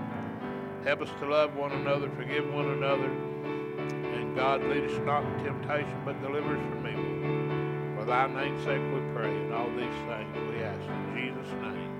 Help 0.84 1.00
us 1.00 1.08
to 1.20 1.26
love 1.26 1.56
one 1.56 1.72
another, 1.72 2.10
forgive 2.10 2.52
one 2.52 2.66
another, 2.66 3.08
and 3.08 4.36
God, 4.36 4.62
lead 4.64 4.84
us 4.84 4.98
not 5.04 5.24
in 5.24 5.44
temptation, 5.44 6.02
but 6.04 6.20
deliver 6.20 6.56
us 6.56 6.62
from 6.68 6.86
evil. 6.86 7.98
For 7.98 8.04
thy 8.04 8.26
name's 8.26 8.62
sake 8.64 8.82
we 8.92 9.00
pray, 9.14 9.34
and 9.34 9.54
all 9.54 9.70
these 9.70 9.98
things 10.08 10.50
we 10.50 10.62
ask 10.62 10.82
in 10.90 11.16
Jesus' 11.16 11.52
name. 11.62 11.93